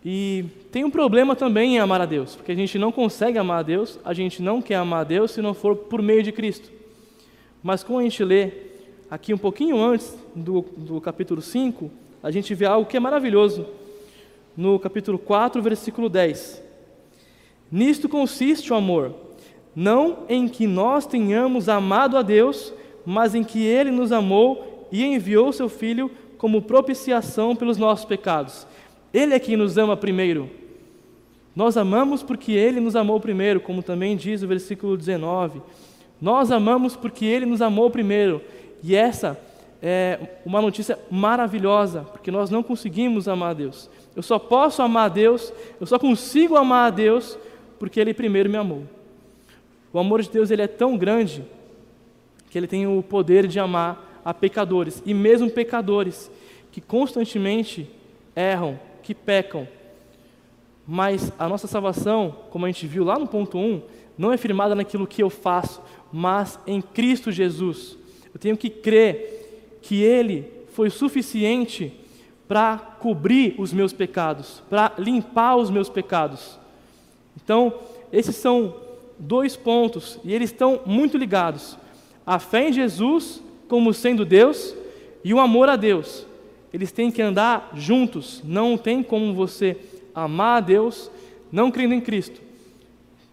E 0.03 0.45
tem 0.71 0.83
um 0.83 0.89
problema 0.89 1.35
também 1.35 1.75
em 1.75 1.79
amar 1.79 2.01
a 2.01 2.05
Deus, 2.05 2.35
porque 2.35 2.51
a 2.51 2.55
gente 2.55 2.79
não 2.79 2.91
consegue 2.91 3.37
amar 3.37 3.59
a 3.59 3.63
Deus, 3.63 3.99
a 4.03 4.13
gente 4.13 4.41
não 4.41 4.59
quer 4.59 4.75
amar 4.75 5.01
a 5.01 5.03
Deus 5.03 5.31
se 5.31 5.43
não 5.43 5.53
for 5.53 5.75
por 5.75 6.01
meio 6.01 6.23
de 6.23 6.31
Cristo. 6.31 6.71
Mas 7.61 7.83
como 7.83 7.99
a 7.99 8.03
gente 8.03 8.23
lê 8.23 8.51
aqui 9.11 9.33
um 9.33 9.37
pouquinho 9.37 9.77
antes 9.83 10.17
do, 10.33 10.61
do 10.77 11.01
capítulo 11.01 11.41
5, 11.41 11.91
a 12.23 12.31
gente 12.31 12.55
vê 12.55 12.65
algo 12.65 12.89
que 12.89 12.95
é 12.95 12.99
maravilhoso. 12.99 13.67
No 14.55 14.79
capítulo 14.79 15.19
4, 15.19 15.61
versículo 15.61 16.07
10. 16.07 16.63
Nisto 17.69 18.07
consiste 18.07 18.71
o 18.71 18.75
amor, 18.75 19.13
não 19.75 20.19
em 20.29 20.47
que 20.47 20.65
nós 20.65 21.05
tenhamos 21.05 21.67
amado 21.67 22.15
a 22.17 22.21
Deus, 22.21 22.73
mas 23.05 23.35
em 23.35 23.43
que 23.43 23.61
Ele 23.65 23.91
nos 23.91 24.13
amou 24.13 24.87
e 24.89 25.03
enviou 25.03 25.51
Seu 25.51 25.67
Filho 25.67 26.09
como 26.37 26.61
propiciação 26.61 27.53
pelos 27.53 27.77
nossos 27.77 28.05
pecados. 28.05 28.65
Ele 29.13 29.33
é 29.33 29.39
quem 29.39 29.57
nos 29.57 29.77
ama 29.77 29.97
primeiro. 29.97 30.49
Nós 31.53 31.75
amamos 31.75 32.23
porque 32.23 32.53
Ele 32.53 32.79
nos 32.79 32.95
amou 32.95 33.19
primeiro, 33.19 33.59
como 33.59 33.83
também 33.83 34.15
diz 34.15 34.41
o 34.41 34.47
versículo 34.47 34.95
19. 34.95 35.61
Nós 36.21 36.49
amamos 36.49 36.95
porque 36.95 37.25
Ele 37.25 37.45
nos 37.45 37.61
amou 37.61 37.89
primeiro. 37.89 38.41
E 38.83 38.95
essa 38.95 39.39
é 39.81 40.19
uma 40.45 40.61
notícia 40.61 40.97
maravilhosa, 41.09 42.01
porque 42.01 42.31
nós 42.31 42.49
não 42.49 42.61
conseguimos 42.61 43.27
amar 43.27 43.51
a 43.51 43.53
Deus. 43.53 43.89
Eu 44.15 44.21
só 44.21 44.37
posso 44.37 44.81
amar 44.81 45.05
a 45.05 45.13
Deus, 45.13 45.51
eu 45.79 45.87
só 45.87 45.97
consigo 45.97 46.55
amar 46.55 46.87
a 46.87 46.89
Deus 46.89 47.37
porque 47.79 47.99
Ele 47.99 48.13
primeiro 48.13 48.49
me 48.49 48.57
amou. 48.57 48.83
O 49.91 49.99
amor 49.99 50.21
de 50.21 50.29
Deus 50.29 50.51
ele 50.51 50.61
é 50.61 50.67
tão 50.67 50.97
grande 50.97 51.43
que 52.49 52.57
Ele 52.57 52.67
tem 52.67 52.85
o 52.85 53.01
poder 53.01 53.47
de 53.47 53.59
amar 53.59 54.21
a 54.23 54.33
pecadores, 54.33 55.01
e 55.05 55.13
mesmo 55.13 55.49
pecadores 55.49 56.29
que 56.71 56.79
constantemente 56.79 57.89
erram, 58.35 58.79
que 59.01 59.15
pecam. 59.15 59.67
Mas 60.87 61.31
a 61.39 61.49
nossa 61.49 61.67
salvação, 61.67 62.35
como 62.49 62.65
a 62.65 62.69
gente 62.69 62.85
viu 62.85 63.03
lá 63.03 63.17
no 63.17 63.27
ponto 63.27 63.57
1, 63.57 63.81
não 64.17 64.31
é 64.31 64.37
firmada 64.37 64.75
naquilo 64.75 65.07
que 65.07 65.23
eu 65.23 65.29
faço, 65.29 65.81
mas 66.11 66.59
em 66.67 66.81
Cristo 66.81 67.31
Jesus. 67.31 67.97
Eu 68.33 68.39
tenho 68.39 68.57
que 68.57 68.69
crer 68.69 69.79
que 69.81 70.01
Ele 70.01 70.45
foi 70.73 70.89
suficiente 70.89 71.93
para 72.47 72.77
cobrir 72.77 73.55
os 73.57 73.71
meus 73.71 73.93
pecados, 73.93 74.61
para 74.69 74.93
limpar 74.97 75.55
os 75.55 75.69
meus 75.69 75.89
pecados. 75.89 76.59
Então, 77.41 77.73
esses 78.11 78.35
são 78.35 78.75
dois 79.17 79.55
pontos 79.55 80.19
e 80.23 80.33
eles 80.33 80.51
estão 80.51 80.81
muito 80.85 81.17
ligados: 81.17 81.77
a 82.25 82.39
fé 82.39 82.69
em 82.69 82.73
Jesus 82.73 83.41
como 83.67 83.93
sendo 83.93 84.25
Deus 84.25 84.75
e 85.23 85.33
o 85.33 85.39
amor 85.39 85.69
a 85.69 85.75
Deus. 85.75 86.25
Eles 86.73 86.91
têm 86.91 87.11
que 87.11 87.21
andar 87.21 87.71
juntos, 87.75 88.41
não 88.45 88.77
tem 88.77 89.03
como 89.03 89.33
você 89.33 89.77
amar 90.13 90.57
a 90.57 90.61
Deus 90.61 91.11
não 91.51 91.69
crendo 91.69 91.93
em 91.93 92.01
Cristo. 92.01 92.41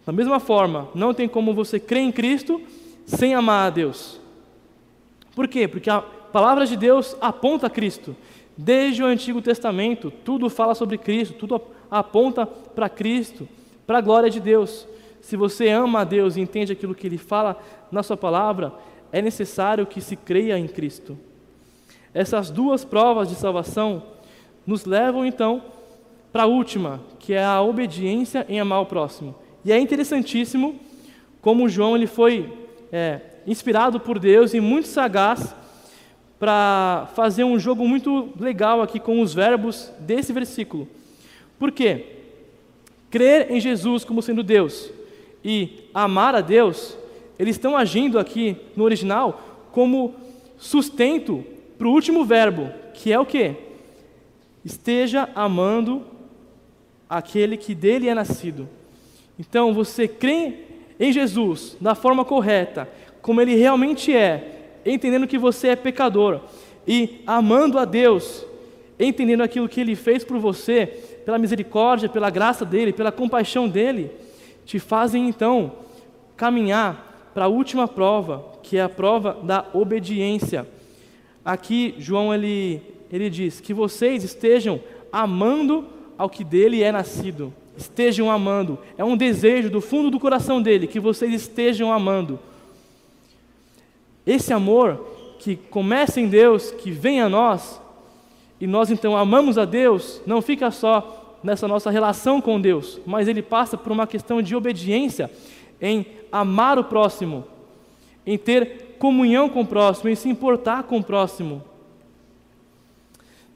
Da 0.04 0.12
mesma 0.12 0.40
forma, 0.40 0.88
não 0.94 1.14
tem 1.14 1.28
como 1.28 1.54
você 1.54 1.78
crer 1.78 2.02
em 2.02 2.12
Cristo 2.12 2.61
sem 3.06 3.34
amar 3.34 3.66
a 3.66 3.70
Deus. 3.70 4.17
Por 5.38 5.46
quê? 5.46 5.68
Porque 5.68 5.88
a 5.88 6.01
palavra 6.01 6.66
de 6.66 6.77
Deus 6.77 7.16
aponta 7.20 7.68
a 7.68 7.70
Cristo. 7.70 8.16
Desde 8.57 9.05
o 9.05 9.07
Antigo 9.07 9.40
Testamento, 9.40 10.11
tudo 10.11 10.51
fala 10.51 10.74
sobre 10.74 10.98
Cristo, 10.98 11.33
tudo 11.35 11.62
aponta 11.88 12.44
para 12.44 12.88
Cristo, 12.88 13.48
para 13.87 13.98
a 13.98 14.01
glória 14.01 14.29
de 14.29 14.40
Deus. 14.40 14.88
Se 15.20 15.37
você 15.37 15.68
ama 15.68 16.01
a 16.01 16.05
Deus 16.05 16.37
e 16.37 16.40
entende 16.40 16.72
aquilo 16.72 16.92
que 16.92 17.07
Ele 17.07 17.18
fala 17.18 17.57
na 17.88 18.03
Sua 18.03 18.16
palavra, 18.16 18.72
é 19.12 19.22
necessário 19.22 19.87
que 19.87 20.01
se 20.01 20.16
creia 20.16 20.59
em 20.59 20.66
Cristo. 20.66 21.16
Essas 22.12 22.51
duas 22.51 22.85
provas 22.85 23.29
de 23.29 23.37
salvação 23.37 24.03
nos 24.66 24.85
levam 24.85 25.24
então 25.24 25.62
para 26.33 26.42
a 26.42 26.46
última, 26.46 27.01
que 27.20 27.33
é 27.33 27.44
a 27.44 27.62
obediência 27.62 28.44
em 28.48 28.59
amar 28.59 28.81
o 28.81 28.87
próximo. 28.87 29.37
E 29.64 29.70
é 29.70 29.79
interessantíssimo 29.79 30.81
como 31.40 31.68
João 31.68 31.94
ele 31.94 32.09
foi 32.09 32.53
é, 32.90 33.20
inspirado 33.48 33.98
por 33.98 34.18
Deus 34.18 34.52
e 34.52 34.61
muito 34.61 34.88
sagaz 34.88 35.54
para 36.38 37.08
fazer 37.14 37.44
um 37.44 37.58
jogo 37.58 37.88
muito 37.88 38.28
legal 38.38 38.82
aqui 38.82 39.00
com 39.00 39.20
os 39.20 39.34
verbos 39.34 39.90
desse 39.98 40.32
versículo. 40.32 40.87
Por 41.58 41.72
quê? 41.72 42.06
Crer 43.11 43.50
em 43.50 43.58
Jesus 43.58 44.04
como 44.04 44.22
sendo 44.22 44.42
Deus 44.42 44.90
e 45.42 45.88
amar 45.94 46.34
a 46.34 46.40
Deus, 46.40 46.96
eles 47.38 47.56
estão 47.56 47.76
agindo 47.76 48.18
aqui 48.18 48.56
no 48.76 48.84
original 48.84 49.42
como 49.72 50.14
sustento 50.58 51.44
para 51.78 51.88
o 51.88 51.92
último 51.92 52.24
verbo, 52.24 52.70
que 52.92 53.12
é 53.12 53.18
o 53.18 53.26
quê? 53.26 53.54
Esteja 54.64 55.28
amando 55.34 56.04
aquele 57.08 57.56
que 57.56 57.74
dele 57.74 58.08
é 58.08 58.14
nascido. 58.14 58.68
Então, 59.38 59.72
você 59.72 60.06
crê 60.06 60.64
em 61.00 61.12
Jesus 61.12 61.76
da 61.80 61.94
forma 61.94 62.24
correta, 62.24 62.88
como 63.22 63.40
ele 63.40 63.54
realmente 63.54 64.14
é, 64.14 64.81
entendendo 64.85 65.26
que 65.26 65.38
você 65.38 65.68
é 65.68 65.76
pecador 65.76 66.40
e 66.87 67.20
amando 67.26 67.78
a 67.78 67.85
Deus, 67.85 68.46
entendendo 68.98 69.42
aquilo 69.42 69.68
que 69.68 69.81
Ele 69.81 69.94
fez 69.94 70.24
por 70.24 70.38
você, 70.38 70.87
pela 71.24 71.38
misericórdia, 71.38 72.09
pela 72.09 72.31
graça 72.31 72.64
dEle, 72.64 72.92
pela 72.92 73.12
compaixão 73.12 73.68
dEle, 73.68 74.11
te 74.64 74.78
fazem 74.78 75.28
então 75.28 75.72
caminhar 76.37 77.31
para 77.35 77.44
a 77.44 77.48
última 77.48 77.87
prova, 77.87 78.52
que 78.62 78.78
é 78.78 78.83
a 78.83 78.88
prova 78.88 79.38
da 79.42 79.66
obediência. 79.74 80.66
Aqui 81.44 81.94
João 81.98 82.35
ele, 82.35 82.83
ele 83.12 83.28
diz 83.28 83.61
que 83.61 83.74
vocês 83.74 84.24
estejam 84.24 84.81
amando 85.12 85.87
ao 86.16 86.28
que 86.28 86.42
dele 86.42 86.83
é 86.83 86.90
nascido. 86.90 87.52
Estejam 87.76 88.31
amando. 88.31 88.78
É 88.96 89.04
um 89.04 89.16
desejo 89.16 89.70
do 89.70 89.81
fundo 89.81 90.11
do 90.11 90.18
coração 90.18 90.61
dele 90.61 90.87
que 90.87 90.98
vocês 90.98 91.33
estejam 91.33 91.92
amando. 91.92 92.38
Esse 94.29 94.53
amor 94.53 95.07
que 95.38 95.57
começa 95.57 96.21
em 96.21 96.29
Deus, 96.29 96.71
que 96.71 96.91
vem 96.91 97.23
a 97.23 97.31
nós, 97.31 97.81
e 98.61 98.67
nós 98.67 98.91
então 98.91 99.17
amamos 99.17 99.57
a 99.57 99.64
Deus, 99.64 100.21
não 100.27 100.43
fica 100.43 100.71
só 100.71 101.38
nessa 101.43 101.67
nossa 101.67 101.91
relação 101.91 102.38
com 102.38 102.61
Deus, 102.61 103.01
mas 103.07 103.27
ele 103.27 103.41
passa 103.41 103.79
por 103.79 103.91
uma 103.91 104.07
questão 104.07 104.43
de 104.43 104.55
obediência 104.55 105.31
em 105.81 106.05
amar 106.31 106.79
o 106.79 106.85
próximo, 106.85 107.43
em 108.27 108.37
ter 108.37 108.97
comunhão 108.99 109.49
com 109.49 109.62
o 109.62 109.67
próximo, 109.67 110.11
em 110.11 110.14
se 110.14 110.29
importar 110.29 110.83
com 110.83 110.99
o 110.99 111.03
próximo. 111.03 111.64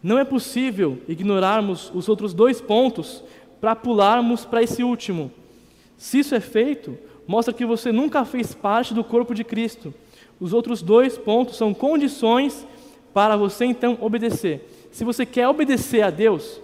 Não 0.03 0.19
é 0.19 0.25
possível 0.25 1.03
ignorarmos 1.07 1.93
os 1.95 2.09
outros 2.09 2.33
dois 2.33 2.63
pontos 2.63 3.23
para 3.61 3.77
pularmos 3.77 4.47
para 4.47 4.63
esse 4.63 4.83
último. 4.83 5.31
Se 5.99 6.21
isso 6.21 6.35
é 6.35 6.41
feito, 6.41 6.97
mostra 7.27 7.53
que 7.53 7.67
você 7.67 7.93
nunca 7.93 8.25
fez 8.25 8.55
parte 8.55 8.95
do 8.95 9.05
corpo 9.05 9.35
de 9.35 9.45
Cristo. 9.45 9.93
Os 10.41 10.53
outros 10.53 10.83
dois 10.83 11.17
pontos 11.17 11.57
são 11.57 11.73
condições 11.73 12.67
para 13.15 13.37
você 13.37 13.65
então 13.65 13.97
obedecer. 14.01 14.89
Se 14.91 15.05
você 15.05 15.25
quer 15.25 15.49
obedecer 15.49 16.03
a 16.03 16.11
Deus, 16.11 16.61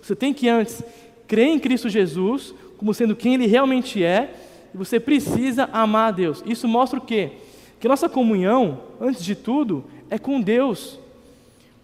você 0.00 0.14
tem 0.14 0.32
que 0.32 0.48
antes 0.48 0.82
crer 1.26 1.46
em 1.46 1.58
Cristo 1.58 1.88
Jesus 1.88 2.54
como 2.76 2.92
sendo 2.92 3.14
quem 3.14 3.34
Ele 3.34 3.46
realmente 3.46 4.02
é, 4.02 4.34
e 4.74 4.76
você 4.76 4.98
precisa 4.98 5.70
amar 5.72 6.08
a 6.08 6.10
Deus. 6.10 6.42
Isso 6.44 6.66
mostra 6.66 6.98
o 6.98 7.02
quê? 7.02 7.30
Que 7.78 7.86
nossa 7.86 8.08
comunhão, 8.08 8.80
antes 9.00 9.24
de 9.24 9.36
tudo, 9.36 9.84
é 10.10 10.18
com 10.18 10.40
Deus. 10.40 10.98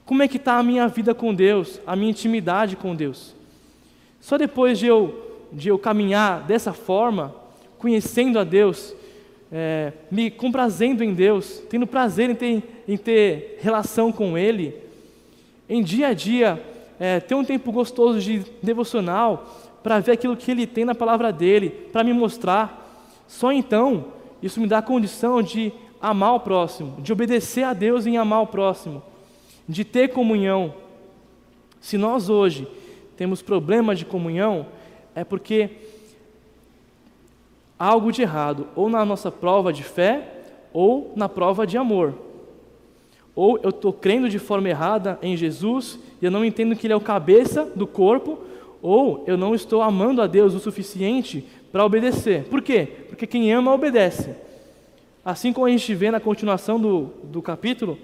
Como 0.05 0.22
é 0.22 0.29
que 0.29 0.38
está 0.38 0.59
a 0.59 0.62
minha 0.62 0.88
vida 0.88 1.14
com 1.14 1.33
Deus, 1.33 1.81
a 1.87 1.94
minha 1.94 2.11
intimidade 2.11 2.74
com 2.74 2.96
Deus? 2.96 3.35
Só 4.20 4.37
depois 4.37 4.79
de 4.79 4.87
eu, 4.87 5.46
de 5.53 5.68
eu 5.68 5.79
caminhar 5.79 6.42
dessa 6.42 6.72
forma, 6.72 7.35
conhecendo 7.79 8.38
a 8.38 8.44
Deus, 8.44 8.94
é, 9.50 9.92
me 10.11 10.30
comprazendo 10.30 11.02
em 11.02 11.14
Deus, 11.14 11.62
tendo 11.70 11.87
prazer 11.87 12.30
em 12.30 12.34
ter, 12.34 12.62
em 12.87 12.96
ter 12.96 13.58
relação 13.61 14.12
com 14.12 14.37
Ele, 14.37 14.74
em 15.68 15.82
dia 15.82 16.08
a 16.08 16.14
dia, 16.14 16.62
é, 16.98 17.20
ter 17.20 17.34
um 17.34 17.44
tempo 17.44 17.70
gostoso 17.72 18.20
de 18.20 18.44
devocional, 18.62 19.56
para 19.82 20.00
ver 20.00 20.12
aquilo 20.12 20.37
que 20.37 20.50
Ele 20.50 20.66
tem 20.66 20.84
na 20.84 20.94
palavra 20.94 21.32
dele, 21.32 21.70
para 21.70 22.04
me 22.04 22.12
mostrar. 22.12 22.87
Só 23.26 23.52
então, 23.52 24.06
isso 24.42 24.61
me 24.61 24.66
dá 24.66 24.78
a 24.78 24.82
condição 24.82 25.42
de 25.42 25.72
amar 26.00 26.34
o 26.34 26.40
próximo, 26.40 27.00
de 27.00 27.12
obedecer 27.12 27.64
a 27.64 27.72
Deus 27.72 28.06
em 28.06 28.16
amar 28.16 28.42
o 28.42 28.46
próximo, 28.46 29.02
de 29.68 29.84
ter 29.84 30.08
comunhão. 30.08 30.74
Se 31.80 31.96
nós 31.96 32.28
hoje 32.28 32.66
temos 33.16 33.42
problemas 33.42 33.98
de 33.98 34.04
comunhão, 34.04 34.66
é 35.14 35.24
porque 35.24 35.70
algo 37.79 38.11
de 38.11 38.23
errado, 38.23 38.67
ou 38.75 38.88
na 38.88 39.05
nossa 39.05 39.31
prova 39.31 39.73
de 39.73 39.83
fé, 39.83 40.27
ou 40.73 41.12
na 41.14 41.29
prova 41.29 41.67
de 41.67 41.79
amor. 41.79 42.14
Ou 43.35 43.59
eu 43.62 43.71
estou 43.71 43.93
crendo 43.93 44.29
de 44.29 44.38
forma 44.38 44.69
errada 44.69 45.19
em 45.23 45.37
Jesus 45.37 45.99
e 46.21 46.25
eu 46.25 46.31
não 46.31 46.45
entendo 46.45 46.75
que 46.75 46.87
Ele 46.87 46.93
é 46.93 46.97
o 46.97 47.01
cabeça 47.01 47.64
do 47.64 47.87
corpo, 47.87 48.38
ou 48.83 49.23
eu 49.27 49.37
não 49.37 49.55
estou 49.55 49.83
amando 49.83 50.21
a 50.21 50.27
Deus 50.27 50.55
o 50.55 50.61
suficiente 50.61 51.45
para 51.71 51.85
obedecer. 51.85 52.45
Por 52.45 52.62
quê? 52.62 52.88
Porque 53.09 53.27
quem 53.27 53.53
ama, 53.53 53.73
obedece. 53.73 54.35
Assim 55.25 55.53
como 55.53 55.67
a 55.67 55.71
gente 55.71 55.95
vê 55.95 56.11
na 56.11 56.21
continuação 56.21 56.81
do, 56.81 57.11
do 57.25 57.43
capítulo, 57.43 57.99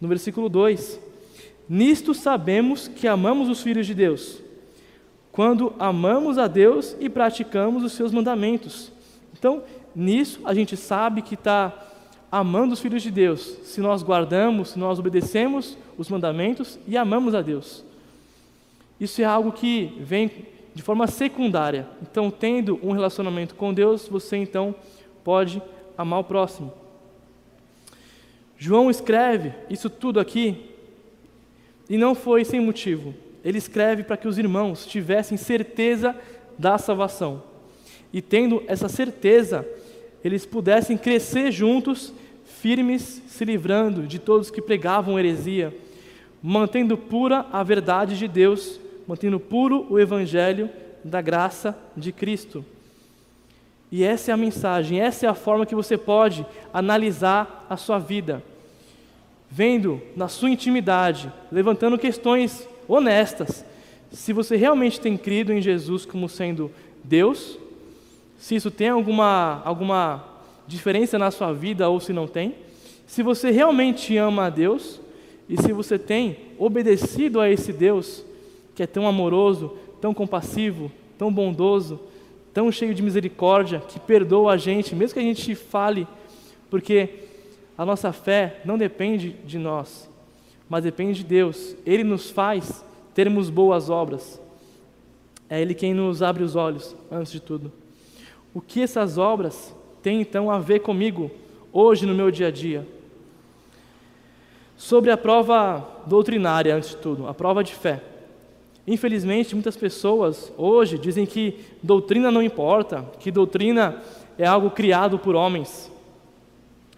no 0.00 0.08
versículo 0.08 0.48
2: 0.48 1.00
Nisto 1.68 2.14
sabemos 2.14 2.88
que 2.88 3.06
amamos 3.06 3.48
os 3.48 3.62
filhos 3.62 3.86
de 3.86 3.94
Deus, 3.94 4.40
quando 5.32 5.72
amamos 5.78 6.38
a 6.38 6.46
Deus 6.46 6.96
e 6.98 7.08
praticamos 7.08 7.82
os 7.82 7.92
seus 7.92 8.12
mandamentos. 8.12 8.92
Então, 9.36 9.62
nisso 9.94 10.40
a 10.44 10.52
gente 10.52 10.76
sabe 10.76 11.22
que 11.22 11.34
está 11.34 11.72
amando 12.30 12.74
os 12.74 12.80
filhos 12.80 13.02
de 13.02 13.10
Deus, 13.10 13.40
se 13.64 13.80
nós 13.80 14.02
guardamos, 14.02 14.70
se 14.70 14.78
nós 14.78 14.98
obedecemos 14.98 15.76
os 15.98 16.08
mandamentos 16.08 16.78
e 16.86 16.96
amamos 16.96 17.34
a 17.34 17.42
Deus. 17.42 17.84
Isso 19.00 19.20
é 19.22 19.24
algo 19.24 19.50
que 19.50 19.96
vem 20.00 20.30
de 20.74 20.82
forma 20.82 21.06
secundária. 21.06 21.86
Então, 22.02 22.30
tendo 22.30 22.78
um 22.82 22.92
relacionamento 22.92 23.54
com 23.54 23.72
Deus, 23.72 24.06
você 24.08 24.36
então 24.36 24.74
pode 25.24 25.60
amar 25.96 26.20
o 26.20 26.24
próximo. 26.24 26.72
João 28.56 28.90
escreve 28.90 29.54
isso 29.70 29.88
tudo 29.88 30.20
aqui 30.20 30.70
e 31.88 31.96
não 31.96 32.14
foi 32.14 32.44
sem 32.44 32.60
motivo. 32.60 33.14
Ele 33.44 33.58
escreve 33.58 34.02
para 34.02 34.16
que 34.16 34.28
os 34.28 34.38
irmãos 34.38 34.86
tivessem 34.86 35.36
certeza 35.36 36.14
da 36.58 36.78
salvação. 36.78 37.42
E 38.12 38.20
tendo 38.20 38.62
essa 38.66 38.88
certeza, 38.88 39.66
eles 40.22 40.44
pudessem 40.44 40.98
crescer 40.98 41.50
juntos, 41.50 42.12
firmes, 42.44 43.22
se 43.28 43.44
livrando 43.44 44.06
de 44.06 44.18
todos 44.18 44.50
que 44.50 44.60
pregavam 44.60 45.18
heresia, 45.18 45.74
mantendo 46.42 46.98
pura 46.98 47.46
a 47.52 47.62
verdade 47.62 48.18
de 48.18 48.28
Deus 48.28 48.80
mantendo 49.10 49.40
puro 49.40 49.88
o 49.90 49.98
evangelho 49.98 50.70
da 51.02 51.20
graça 51.20 51.76
de 51.96 52.12
Cristo. 52.12 52.64
E 53.90 54.04
essa 54.04 54.30
é 54.30 54.34
a 54.34 54.36
mensagem, 54.36 55.00
essa 55.00 55.26
é 55.26 55.28
a 55.28 55.34
forma 55.34 55.66
que 55.66 55.74
você 55.74 55.98
pode 55.98 56.46
analisar 56.72 57.66
a 57.68 57.76
sua 57.76 57.98
vida. 57.98 58.40
Vendo 59.50 60.00
na 60.14 60.28
sua 60.28 60.48
intimidade, 60.48 61.32
levantando 61.50 61.98
questões 61.98 62.68
honestas, 62.90 63.64
se 64.10 64.32
você 64.32 64.56
realmente 64.56 65.00
tem 65.00 65.16
crido 65.16 65.52
em 65.52 65.62
Jesus 65.62 66.04
como 66.04 66.28
sendo 66.28 66.70
Deus, 67.04 67.58
se 68.36 68.56
isso 68.56 68.70
tem 68.70 68.88
alguma, 68.88 69.62
alguma 69.64 70.24
diferença 70.66 71.18
na 71.18 71.30
sua 71.30 71.52
vida 71.52 71.88
ou 71.88 72.00
se 72.00 72.12
não 72.12 72.26
tem, 72.26 72.54
se 73.06 73.22
você 73.22 73.50
realmente 73.50 74.16
ama 74.16 74.46
a 74.46 74.50
Deus 74.50 75.00
e 75.48 75.60
se 75.60 75.72
você 75.72 75.98
tem 75.98 76.36
obedecido 76.58 77.40
a 77.40 77.48
esse 77.48 77.72
Deus 77.72 78.24
que 78.74 78.82
é 78.82 78.86
tão 78.86 79.06
amoroso, 79.06 79.76
tão 80.00 80.12
compassivo, 80.12 80.90
tão 81.16 81.32
bondoso, 81.32 82.00
tão 82.52 82.72
cheio 82.72 82.94
de 82.94 83.02
misericórdia, 83.02 83.80
que 83.80 84.00
perdoa 84.00 84.54
a 84.54 84.56
gente, 84.56 84.94
mesmo 84.96 85.14
que 85.14 85.20
a 85.20 85.22
gente 85.22 85.54
fale, 85.54 86.08
porque 86.68 87.10
a 87.78 87.84
nossa 87.84 88.12
fé 88.12 88.60
não 88.64 88.76
depende 88.76 89.36
de 89.44 89.58
nós, 89.58 90.09
mas 90.70 90.84
depende 90.84 91.18
de 91.18 91.24
Deus. 91.24 91.74
Ele 91.84 92.04
nos 92.04 92.30
faz 92.30 92.84
termos 93.12 93.50
boas 93.50 93.90
obras. 93.90 94.40
É 95.48 95.60
Ele 95.60 95.74
quem 95.74 95.92
nos 95.92 96.22
abre 96.22 96.44
os 96.44 96.54
olhos, 96.54 96.94
antes 97.10 97.32
de 97.32 97.40
tudo. 97.40 97.72
O 98.54 98.60
que 98.60 98.80
essas 98.80 99.18
obras 99.18 99.74
têm 100.00 100.20
então 100.20 100.48
a 100.48 100.60
ver 100.60 100.78
comigo, 100.78 101.28
hoje 101.72 102.06
no 102.06 102.14
meu 102.14 102.30
dia 102.30 102.46
a 102.46 102.50
dia? 102.52 102.86
Sobre 104.76 105.10
a 105.10 105.16
prova 105.16 105.86
doutrinária, 106.06 106.74
antes 106.74 106.90
de 106.90 106.96
tudo, 106.96 107.26
a 107.26 107.34
prova 107.34 107.64
de 107.64 107.74
fé. 107.74 108.00
Infelizmente, 108.86 109.54
muitas 109.54 109.76
pessoas 109.76 110.52
hoje 110.56 110.96
dizem 110.96 111.26
que 111.26 111.58
doutrina 111.82 112.30
não 112.30 112.42
importa, 112.42 113.04
que 113.18 113.30
doutrina 113.30 114.00
é 114.38 114.46
algo 114.46 114.70
criado 114.70 115.18
por 115.18 115.34
homens. 115.34 115.90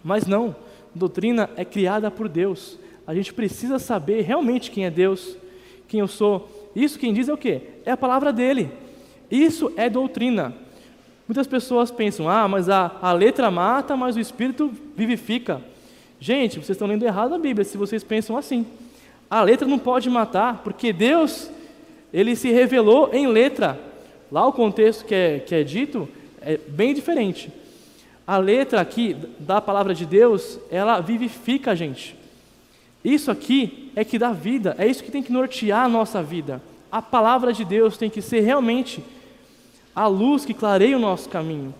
Mas 0.03 0.27
não, 0.27 0.55
doutrina 0.93 1.49
é 1.55 1.65
criada 1.65 2.09
por 2.09 2.29
Deus. 2.29 2.79
A 3.05 3.13
gente 3.13 3.33
precisa 3.33 3.79
saber 3.79 4.21
realmente 4.21 4.71
quem 4.71 4.85
é 4.85 4.89
Deus, 4.89 5.35
quem 5.87 5.99
eu 5.99 6.07
sou. 6.07 6.71
Isso 6.75 6.97
quem 6.97 7.13
diz 7.13 7.27
é 7.27 7.33
o 7.33 7.37
quê? 7.37 7.61
É 7.85 7.91
a 7.91 7.97
palavra 7.97 8.31
dele. 8.31 8.71
Isso 9.29 9.71
é 9.75 9.89
doutrina. 9.89 10.53
Muitas 11.27 11.47
pessoas 11.47 11.91
pensam, 11.91 12.29
ah, 12.29 12.47
mas 12.47 12.69
a, 12.69 12.91
a 13.01 13.13
letra 13.13 13.49
mata, 13.49 13.95
mas 13.95 14.15
o 14.15 14.19
espírito 14.19 14.71
vivifica. 14.95 15.61
Gente, 16.19 16.55
vocês 16.55 16.71
estão 16.71 16.87
lendo 16.87 17.03
errado 17.03 17.33
a 17.33 17.37
Bíblia 17.37 17.65
se 17.65 17.77
vocês 17.77 18.03
pensam 18.03 18.37
assim. 18.37 18.65
A 19.29 19.41
letra 19.41 19.67
não 19.67 19.79
pode 19.79 20.09
matar, 20.09 20.61
porque 20.63 20.93
Deus 20.93 21.49
ele 22.13 22.35
se 22.35 22.51
revelou 22.51 23.09
em 23.13 23.27
letra. 23.27 23.79
Lá 24.31 24.45
o 24.45 24.53
contexto 24.53 25.05
que 25.05 25.15
é, 25.15 25.39
que 25.39 25.55
é 25.55 25.63
dito 25.63 26.07
é 26.41 26.57
bem 26.57 26.93
diferente. 26.93 27.51
A 28.25 28.37
letra 28.37 28.79
aqui 28.79 29.15
da 29.39 29.59
palavra 29.59 29.93
de 29.93 30.05
Deus, 30.05 30.59
ela 30.69 31.01
vivifica 31.01 31.71
a 31.71 31.75
gente. 31.75 32.15
Isso 33.03 33.29
aqui 33.29 33.91
é 33.95 34.03
que 34.03 34.17
dá 34.17 34.31
vida, 34.31 34.75
é 34.77 34.87
isso 34.87 35.03
que 35.03 35.11
tem 35.11 35.23
que 35.23 35.31
nortear 35.31 35.85
a 35.85 35.89
nossa 35.89 36.23
vida. 36.23 36.61
A 36.91 37.01
palavra 37.01 37.51
de 37.51 37.65
Deus 37.65 37.97
tem 37.97 38.09
que 38.09 38.21
ser 38.21 38.41
realmente 38.41 39.03
a 39.95 40.07
luz 40.07 40.45
que 40.45 40.53
clareia 40.53 40.97
o 40.97 41.01
nosso 41.01 41.27
caminho. 41.29 41.73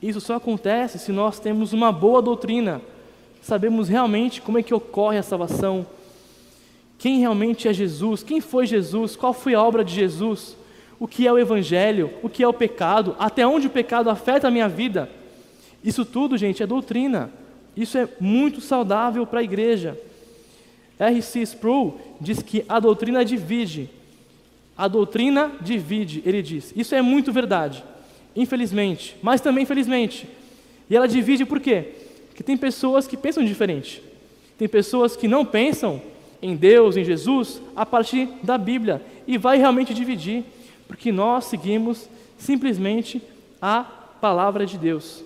Isso 0.00 0.20
só 0.20 0.36
acontece 0.36 0.98
se 0.98 1.10
nós 1.12 1.40
temos 1.40 1.72
uma 1.72 1.90
boa 1.90 2.20
doutrina, 2.20 2.80
sabemos 3.42 3.88
realmente 3.88 4.40
como 4.40 4.58
é 4.58 4.62
que 4.62 4.74
ocorre 4.74 5.18
a 5.18 5.22
salvação, 5.22 5.86
quem 6.98 7.18
realmente 7.18 7.68
é 7.68 7.72
Jesus? 7.72 8.22
Quem 8.22 8.40
foi 8.40 8.66
Jesus? 8.66 9.16
Qual 9.16 9.32
foi 9.32 9.54
a 9.54 9.62
obra 9.62 9.84
de 9.84 9.94
Jesus? 9.94 10.56
O 10.98 11.06
que 11.06 11.26
é 11.26 11.32
o 11.32 11.38
Evangelho? 11.38 12.10
O 12.22 12.28
que 12.28 12.42
é 12.42 12.48
o 12.48 12.52
pecado? 12.52 13.14
Até 13.18 13.46
onde 13.46 13.66
o 13.66 13.70
pecado 13.70 14.08
afeta 14.08 14.48
a 14.48 14.50
minha 14.50 14.68
vida? 14.68 15.10
Isso 15.82 16.04
tudo, 16.04 16.38
gente, 16.38 16.62
é 16.62 16.66
doutrina. 16.66 17.30
Isso 17.76 17.98
é 17.98 18.08
muito 18.20 18.60
saudável 18.60 19.26
para 19.26 19.40
a 19.40 19.42
igreja. 19.42 19.98
R.C. 20.98 21.40
Sproul 21.42 22.00
diz 22.20 22.42
que 22.42 22.64
a 22.68 22.78
doutrina 22.78 23.24
divide. 23.24 23.90
A 24.76 24.88
doutrina 24.88 25.52
divide, 25.60 26.22
ele 26.24 26.42
diz. 26.42 26.72
Isso 26.76 26.94
é 26.94 27.02
muito 27.02 27.32
verdade, 27.32 27.84
infelizmente, 28.34 29.16
mas 29.22 29.40
também 29.40 29.62
infelizmente. 29.62 30.28
E 30.88 30.96
ela 30.96 31.08
divide 31.08 31.44
por 31.44 31.60
quê? 31.60 31.92
Porque 32.28 32.42
tem 32.42 32.56
pessoas 32.56 33.06
que 33.06 33.16
pensam 33.16 33.44
diferente. 33.44 34.02
Tem 34.58 34.68
pessoas 34.68 35.16
que 35.16 35.28
não 35.28 35.44
pensam 35.44 36.00
em 36.42 36.54
Deus, 36.54 36.96
em 36.96 37.04
Jesus, 37.04 37.60
a 37.74 37.86
partir 37.86 38.28
da 38.42 38.58
Bíblia 38.58 39.02
e 39.26 39.38
vai 39.38 39.56
realmente 39.56 39.94
dividir, 39.94 40.44
porque 40.86 41.10
nós 41.10 41.46
seguimos 41.46 42.08
simplesmente 42.36 43.22
a 43.60 43.82
palavra 43.82 44.66
de 44.66 44.76
Deus. 44.76 45.24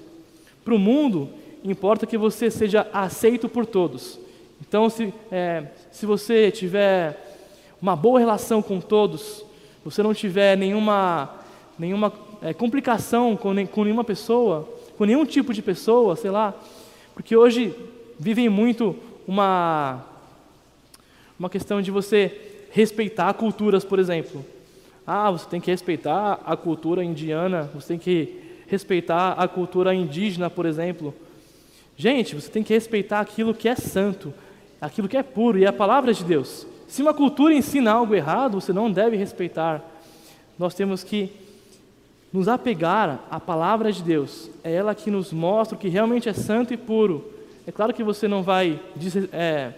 Para 0.64 0.74
o 0.74 0.78
mundo, 0.78 1.28
importa 1.64 2.06
que 2.06 2.16
você 2.16 2.50
seja 2.50 2.86
aceito 2.92 3.48
por 3.48 3.66
todos. 3.66 4.18
Então, 4.60 4.88
se, 4.90 5.12
é, 5.30 5.64
se 5.90 6.06
você 6.06 6.50
tiver 6.50 7.36
uma 7.80 7.94
boa 7.94 8.18
relação 8.18 8.60
com 8.60 8.80
todos, 8.80 9.44
você 9.84 10.02
não 10.02 10.12
tiver 10.12 10.56
nenhuma, 10.56 11.34
nenhuma 11.78 12.12
é, 12.42 12.52
complicação 12.52 13.36
com, 13.36 13.66
com 13.66 13.84
nenhuma 13.84 14.04
pessoa, 14.04 14.68
com 14.96 15.04
nenhum 15.04 15.24
tipo 15.24 15.54
de 15.54 15.62
pessoa, 15.62 16.16
sei 16.16 16.30
lá, 16.30 16.54
porque 17.14 17.36
hoje 17.36 17.74
vivem 18.18 18.48
muito 18.48 18.96
uma 19.26 20.04
uma 21.38 21.48
questão 21.48 21.80
de 21.80 21.90
você 21.90 22.66
respeitar 22.72 23.32
culturas, 23.34 23.84
por 23.84 23.98
exemplo. 23.98 24.44
Ah, 25.06 25.30
você 25.30 25.48
tem 25.48 25.60
que 25.60 25.70
respeitar 25.70 26.40
a 26.44 26.56
cultura 26.56 27.04
indiana, 27.04 27.70
você 27.72 27.88
tem 27.88 27.98
que 27.98 28.42
respeitar 28.66 29.32
a 29.32 29.46
cultura 29.46 29.94
indígena, 29.94 30.50
por 30.50 30.66
exemplo. 30.66 31.14
Gente, 32.00 32.36
você 32.36 32.48
tem 32.48 32.62
que 32.62 32.72
respeitar 32.72 33.18
aquilo 33.18 33.52
que 33.52 33.68
é 33.68 33.74
santo, 33.74 34.32
aquilo 34.80 35.08
que 35.08 35.16
é 35.16 35.22
puro, 35.22 35.58
e 35.58 35.64
é 35.64 35.66
a 35.66 35.72
palavra 35.72 36.14
de 36.14 36.22
Deus. 36.22 36.64
Se 36.86 37.02
uma 37.02 37.12
cultura 37.12 37.52
ensina 37.52 37.90
algo 37.90 38.14
errado, 38.14 38.60
você 38.60 38.72
não 38.72 38.88
deve 38.88 39.16
respeitar. 39.16 39.82
Nós 40.56 40.74
temos 40.74 41.02
que 41.02 41.32
nos 42.32 42.46
apegar 42.46 43.24
à 43.28 43.40
palavra 43.40 43.90
de 43.90 44.00
Deus. 44.00 44.48
É 44.62 44.72
ela 44.72 44.94
que 44.94 45.10
nos 45.10 45.32
mostra 45.32 45.76
o 45.76 45.78
que 45.78 45.88
realmente 45.88 46.28
é 46.28 46.32
santo 46.32 46.72
e 46.72 46.76
puro. 46.76 47.32
É 47.66 47.72
claro 47.72 47.92
que 47.92 48.04
você 48.04 48.28
não 48.28 48.44
vai 48.44 48.78
é, 49.32 49.72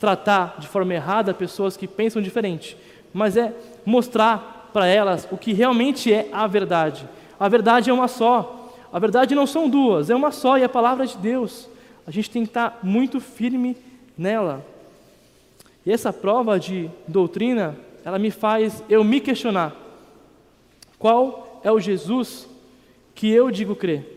tratar 0.00 0.56
de 0.58 0.66
forma 0.66 0.94
errada 0.94 1.34
pessoas 1.34 1.76
que 1.76 1.86
pensam 1.86 2.22
diferente, 2.22 2.74
mas 3.12 3.36
é 3.36 3.52
mostrar 3.84 4.70
para 4.72 4.86
elas 4.86 5.28
o 5.30 5.36
que 5.36 5.52
realmente 5.52 6.10
é 6.10 6.30
a 6.32 6.46
verdade. 6.46 7.06
A 7.38 7.50
verdade 7.50 7.90
é 7.90 7.92
uma 7.92 8.08
só. 8.08 8.65
A 8.92 8.98
verdade 8.98 9.34
não 9.34 9.46
são 9.46 9.68
duas, 9.68 10.10
é 10.10 10.14
uma 10.14 10.30
só 10.30 10.56
e 10.56 10.64
a 10.64 10.68
palavra 10.68 11.06
de 11.06 11.16
Deus. 11.16 11.68
A 12.06 12.10
gente 12.10 12.30
tem 12.30 12.42
que 12.42 12.50
estar 12.50 12.78
muito 12.82 13.20
firme 13.20 13.76
nela. 14.16 14.64
E 15.84 15.92
essa 15.92 16.12
prova 16.12 16.58
de 16.58 16.90
doutrina, 17.06 17.76
ela 18.04 18.18
me 18.18 18.30
faz 18.30 18.82
eu 18.88 19.04
me 19.04 19.20
questionar. 19.20 19.74
Qual 20.98 21.60
é 21.62 21.70
o 21.70 21.80
Jesus 21.80 22.48
que 23.14 23.30
eu 23.30 23.50
digo 23.50 23.76
crer? 23.76 24.14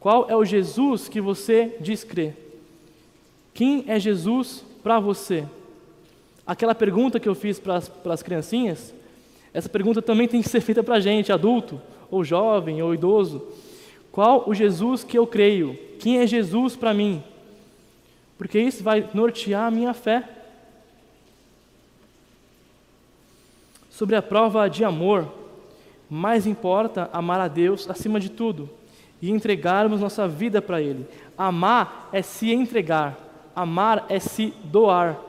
Qual 0.00 0.26
é 0.28 0.36
o 0.36 0.44
Jesus 0.44 1.08
que 1.08 1.20
você 1.20 1.76
diz 1.80 2.04
crer? 2.04 2.36
Quem 3.52 3.84
é 3.88 3.98
Jesus 3.98 4.64
para 4.82 5.00
você? 5.00 5.44
Aquela 6.46 6.74
pergunta 6.74 7.18
que 7.18 7.28
eu 7.28 7.34
fiz 7.34 7.58
para 7.58 7.80
as 8.12 8.22
criancinhas, 8.22 8.94
essa 9.52 9.68
pergunta 9.68 10.00
também 10.00 10.28
tem 10.28 10.42
que 10.42 10.48
ser 10.48 10.60
feita 10.60 10.82
para 10.82 10.96
a 10.96 11.00
gente, 11.00 11.32
adulto 11.32 11.80
ou 12.10 12.22
jovem, 12.22 12.82
ou 12.82 12.94
idoso. 12.94 13.42
Qual 14.16 14.48
o 14.48 14.54
Jesus 14.54 15.04
que 15.04 15.18
eu 15.18 15.26
creio? 15.26 15.78
Quem 16.00 16.20
é 16.20 16.26
Jesus 16.26 16.74
para 16.74 16.94
mim? 16.94 17.22
Porque 18.38 18.58
isso 18.58 18.82
vai 18.82 19.06
nortear 19.12 19.66
a 19.66 19.70
minha 19.70 19.92
fé. 19.92 20.26
Sobre 23.90 24.16
a 24.16 24.22
prova 24.22 24.68
de 24.68 24.82
amor, 24.82 25.30
mais 26.08 26.46
importa 26.46 27.10
amar 27.12 27.38
a 27.40 27.46
Deus 27.46 27.90
acima 27.90 28.18
de 28.18 28.30
tudo 28.30 28.70
e 29.20 29.30
entregarmos 29.30 30.00
nossa 30.00 30.26
vida 30.26 30.62
para 30.62 30.80
Ele. 30.80 31.06
Amar 31.36 32.08
é 32.10 32.22
se 32.22 32.50
entregar, 32.50 33.18
amar 33.54 34.06
é 34.08 34.18
se 34.18 34.54
doar. 34.64 35.20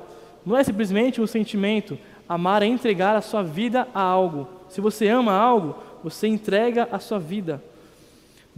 Não 0.45 0.55
é 0.55 0.63
simplesmente 0.63 1.19
um 1.19 1.27
sentimento, 1.27 1.99
amar 2.25 2.63
é 2.63 2.67
entregar 2.67 3.17
a 3.17 3.21
sua 3.21 3.43
vida 3.43 3.85
a 3.93 3.99
algo. 3.99 4.47
Se 4.69 4.79
você 4.79 5.09
ama 5.09 5.33
algo, 5.33 5.75
você 6.01 6.25
entrega 6.25 6.87
a 6.89 6.99
sua 6.99 7.19
vida. 7.19 7.61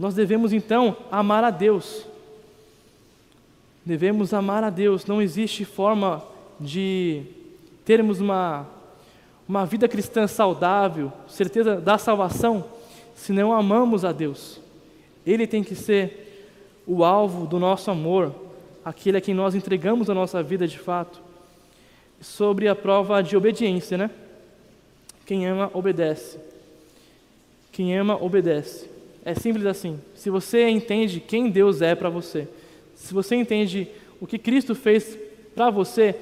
Nós 0.00 0.14
devemos 0.14 0.50
então 0.54 0.96
amar 1.10 1.44
a 1.44 1.50
Deus. 1.50 2.06
Devemos 3.84 4.32
amar 4.32 4.64
a 4.64 4.70
Deus. 4.70 5.04
Não 5.04 5.20
existe 5.20 5.62
forma 5.62 6.24
de 6.58 7.22
termos 7.84 8.18
uma, 8.18 8.66
uma 9.46 9.66
vida 9.66 9.86
cristã 9.86 10.26
saudável, 10.26 11.12
certeza 11.28 11.78
da 11.78 11.98
salvação, 11.98 12.64
se 13.14 13.30
não 13.30 13.52
amamos 13.52 14.02
a 14.02 14.10
Deus. 14.10 14.58
Ele 15.26 15.46
tem 15.46 15.62
que 15.62 15.74
ser 15.74 16.48
o 16.86 17.04
alvo 17.04 17.46
do 17.46 17.58
nosso 17.58 17.90
amor, 17.90 18.34
aquele 18.82 19.18
a 19.18 19.20
quem 19.20 19.34
nós 19.34 19.54
entregamos 19.54 20.08
a 20.08 20.14
nossa 20.14 20.42
vida 20.42 20.66
de 20.66 20.78
fato. 20.78 21.20
Sobre 22.22 22.68
a 22.68 22.74
prova 22.74 23.22
de 23.22 23.36
obediência, 23.36 23.98
né? 23.98 24.10
Quem 25.26 25.46
ama, 25.46 25.70
obedece. 25.74 26.40
Quem 27.70 27.94
ama, 27.94 28.16
obedece. 28.16 28.89
É 29.24 29.34
simples 29.34 29.66
assim. 29.66 29.98
Se 30.14 30.30
você 30.30 30.68
entende 30.68 31.20
quem 31.20 31.50
Deus 31.50 31.82
é 31.82 31.94
para 31.94 32.08
você, 32.08 32.48
se 32.94 33.12
você 33.12 33.36
entende 33.36 33.88
o 34.20 34.26
que 34.26 34.38
Cristo 34.38 34.74
fez 34.74 35.18
para 35.54 35.70
você, 35.70 36.14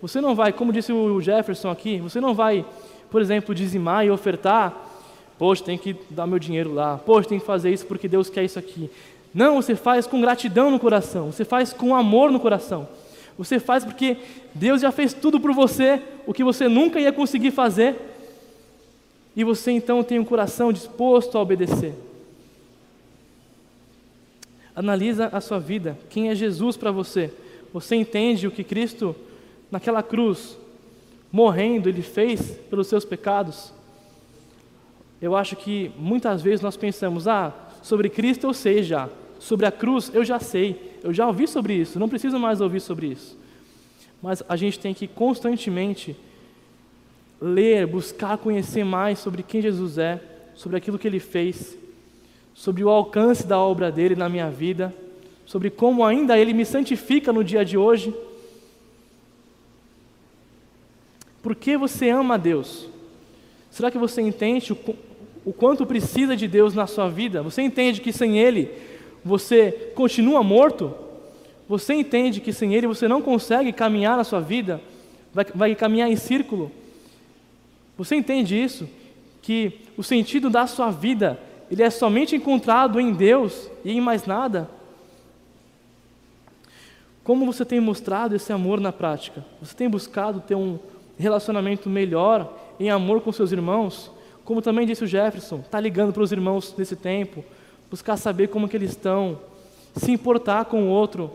você 0.00 0.20
não 0.20 0.34
vai, 0.34 0.52
como 0.52 0.72
disse 0.72 0.92
o 0.92 1.20
Jefferson 1.20 1.70
aqui, 1.70 1.98
você 1.98 2.20
não 2.20 2.34
vai, 2.34 2.64
por 3.10 3.20
exemplo, 3.22 3.54
dizimar 3.54 4.04
e 4.04 4.10
ofertar. 4.10 4.90
Poxa, 5.38 5.64
tem 5.64 5.78
que 5.78 5.96
dar 6.10 6.26
meu 6.26 6.38
dinheiro 6.38 6.72
lá. 6.72 6.98
Poxa, 6.98 7.28
tem 7.28 7.40
que 7.40 7.46
fazer 7.46 7.72
isso 7.72 7.86
porque 7.86 8.06
Deus 8.06 8.30
quer 8.30 8.44
isso 8.44 8.58
aqui. 8.58 8.90
Não, 9.32 9.60
você 9.60 9.74
faz 9.74 10.06
com 10.06 10.20
gratidão 10.20 10.70
no 10.70 10.78
coração. 10.78 11.32
Você 11.32 11.44
faz 11.44 11.72
com 11.72 11.94
amor 11.94 12.30
no 12.30 12.38
coração. 12.38 12.86
Você 13.36 13.58
faz 13.58 13.84
porque 13.84 14.16
Deus 14.54 14.80
já 14.80 14.92
fez 14.92 15.12
tudo 15.12 15.40
por 15.40 15.52
você, 15.52 16.00
o 16.24 16.32
que 16.32 16.44
você 16.44 16.68
nunca 16.68 17.00
ia 17.00 17.12
conseguir 17.12 17.50
fazer 17.50 17.96
e 19.36 19.42
você 19.42 19.72
então 19.72 20.02
tem 20.02 20.18
um 20.18 20.24
coração 20.24 20.72
disposto 20.72 21.36
a 21.36 21.40
obedecer. 21.40 21.94
Analisa 24.74 25.28
a 25.32 25.40
sua 25.40 25.58
vida. 25.58 25.98
Quem 26.10 26.30
é 26.30 26.34
Jesus 26.34 26.76
para 26.76 26.90
você? 26.90 27.32
Você 27.72 27.96
entende 27.96 28.46
o 28.46 28.50
que 28.50 28.64
Cristo, 28.64 29.14
naquela 29.70 30.02
cruz, 30.02 30.56
morrendo, 31.30 31.88
Ele 31.88 32.02
fez 32.02 32.52
pelos 32.70 32.86
seus 32.86 33.04
pecados? 33.04 33.72
Eu 35.20 35.36
acho 35.36 35.56
que 35.56 35.90
muitas 35.96 36.42
vezes 36.42 36.60
nós 36.60 36.76
pensamos, 36.76 37.26
ah, 37.28 37.52
sobre 37.82 38.08
Cristo 38.08 38.46
eu 38.46 38.54
sei 38.54 38.82
já, 38.82 39.08
sobre 39.38 39.66
a 39.66 39.72
cruz 39.72 40.10
eu 40.12 40.24
já 40.24 40.38
sei, 40.38 40.98
eu 41.02 41.12
já 41.12 41.26
ouvi 41.26 41.46
sobre 41.46 41.74
isso, 41.74 41.98
não 41.98 42.08
preciso 42.08 42.38
mais 42.38 42.60
ouvir 42.60 42.80
sobre 42.80 43.08
isso. 43.08 43.38
Mas 44.22 44.42
a 44.48 44.56
gente 44.56 44.78
tem 44.78 44.94
que 44.94 45.06
constantemente 45.06 46.16
ler, 47.40 47.86
buscar 47.86 48.38
conhecer 48.38 48.84
mais 48.84 49.18
sobre 49.18 49.42
quem 49.42 49.60
Jesus 49.60 49.98
é, 49.98 50.20
sobre 50.54 50.76
aquilo 50.76 50.98
que 50.98 51.06
ele 51.06 51.20
fez, 51.20 51.76
sobre 52.54 52.84
o 52.84 52.88
alcance 52.88 53.46
da 53.46 53.58
obra 53.58 53.90
dele 53.90 54.14
na 54.14 54.28
minha 54.28 54.48
vida, 54.48 54.94
sobre 55.44 55.68
como 55.68 56.04
ainda 56.04 56.38
ele 56.38 56.54
me 56.54 56.64
santifica 56.64 57.32
no 57.32 57.42
dia 57.42 57.64
de 57.64 57.76
hoje. 57.76 58.14
Por 61.42 61.54
que 61.54 61.76
você 61.76 62.08
ama 62.08 62.34
a 62.34 62.38
Deus? 62.38 62.88
Será 63.70 63.90
que 63.90 63.98
você 63.98 64.22
entende 64.22 64.72
o, 64.72 64.78
o 65.44 65.52
quanto 65.52 65.84
precisa 65.84 66.36
de 66.36 66.48
Deus 66.48 66.74
na 66.74 66.86
sua 66.86 67.08
vida? 67.08 67.42
Você 67.42 67.60
entende 67.60 68.00
que 68.00 68.12
sem 68.12 68.38
Ele 68.38 68.70
você 69.24 69.92
continua 69.94 70.42
morto? 70.42 70.94
Você 71.68 71.92
entende 71.92 72.40
que 72.40 72.52
sem 72.52 72.74
Ele 72.74 72.86
você 72.86 73.08
não 73.08 73.20
consegue 73.20 73.72
caminhar 73.72 74.16
na 74.16 74.24
sua 74.24 74.40
vida? 74.40 74.80
Vai, 75.34 75.44
vai 75.54 75.74
caminhar 75.74 76.08
em 76.10 76.16
círculo? 76.16 76.70
Você 77.98 78.14
entende 78.14 78.56
isso? 78.56 78.88
Que 79.42 79.80
o 79.96 80.02
sentido 80.02 80.48
da 80.48 80.66
sua 80.66 80.90
vida, 80.90 81.38
ele 81.74 81.82
é 81.82 81.90
somente 81.90 82.36
encontrado 82.36 83.00
em 83.00 83.12
Deus 83.12 83.68
e 83.84 83.90
em 83.90 84.00
mais 84.00 84.26
nada? 84.26 84.70
Como 87.24 87.44
você 87.44 87.64
tem 87.64 87.80
mostrado 87.80 88.36
esse 88.36 88.52
amor 88.52 88.78
na 88.78 88.92
prática? 88.92 89.44
Você 89.60 89.74
tem 89.74 89.88
buscado 89.90 90.40
ter 90.40 90.54
um 90.54 90.78
relacionamento 91.18 91.90
melhor 91.90 92.56
em 92.78 92.90
amor 92.90 93.22
com 93.22 93.32
seus 93.32 93.50
irmãos? 93.50 94.08
Como 94.44 94.62
também 94.62 94.86
disse 94.86 95.02
o 95.02 95.06
Jefferson, 95.06 95.56
está 95.56 95.80
ligando 95.80 96.12
para 96.12 96.22
os 96.22 96.30
irmãos 96.30 96.72
nesse 96.78 96.94
tempo, 96.94 97.44
buscar 97.90 98.16
saber 98.16 98.48
como 98.48 98.68
que 98.68 98.76
eles 98.76 98.90
estão, 98.90 99.40
se 99.96 100.12
importar 100.12 100.66
com 100.66 100.84
o 100.84 100.88
outro, 100.88 101.32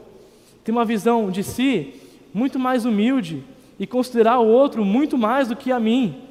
ter 0.63 0.71
uma 0.71 0.86
visão 0.86 1.30
de 1.30 1.43
si 1.43 1.95
muito 2.34 2.58
mais 2.58 2.86
humilde 2.86 3.43
e 3.78 3.86
considerar 3.86 4.39
o 4.39 4.47
outro 4.47 4.86
muito 4.86 5.17
mais 5.17 5.49
do 5.49 5.56
que 5.56 5.69
a 5.69 5.82
mim 5.82 6.21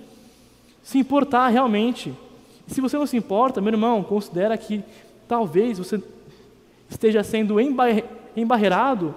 se 0.83 0.97
importar 0.97 1.49
realmente. 1.49 2.15
Se 2.69 2.81
você 2.81 2.97
não 2.97 3.07
se 3.07 3.17
importa, 3.17 3.61
meu 3.61 3.73
irmão, 3.73 4.03
considera 4.03 4.57
que 4.57 4.85
talvez 5.27 5.79
você 5.79 6.01
esteja 6.89 7.23
sendo 7.25 7.57
embarreado 8.37 9.15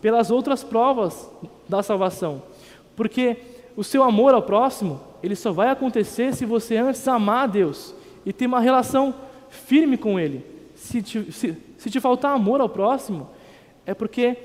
pelas 0.00 0.30
outras 0.30 0.64
provas 0.64 1.30
da 1.68 1.82
salvação. 1.82 2.42
Porque 2.96 3.36
o 3.76 3.84
seu 3.84 4.02
amor 4.02 4.34
ao 4.34 4.42
próximo, 4.42 5.00
ele 5.22 5.36
só 5.36 5.52
vai 5.52 5.68
acontecer 5.68 6.34
se 6.34 6.44
você 6.44 6.76
antes 6.76 7.06
amar 7.06 7.44
a 7.44 7.46
Deus 7.46 7.94
e 8.24 8.32
ter 8.32 8.46
uma 8.46 8.60
relação 8.60 9.14
firme 9.48 9.96
com 9.96 10.18
Ele. 10.18 10.44
Se 10.74 11.02
te, 11.02 11.32
se, 11.32 11.56
se 11.78 11.90
te 11.90 12.00
faltar 12.00 12.34
amor 12.34 12.60
ao 12.60 12.68
próximo, 12.68 13.28
é 13.86 13.94
porque 13.94 14.36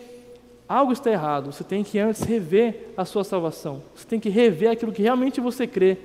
algo 0.68 0.92
está 0.92 1.12
errado. 1.12 1.52
Você 1.52 1.64
tem 1.64 1.84
que 1.84 2.00
antes 2.00 2.24
rever 2.24 2.94
a 2.98 3.06
sua 3.06 3.24
salvação. 3.24 3.82
Você 3.96 4.06
tem 4.06 4.20
que 4.20 4.30
rever 4.30 4.72
aquilo 4.72 4.92
que 4.92 5.02
realmente 5.02 5.40
você 5.42 5.66
crê 5.68 5.98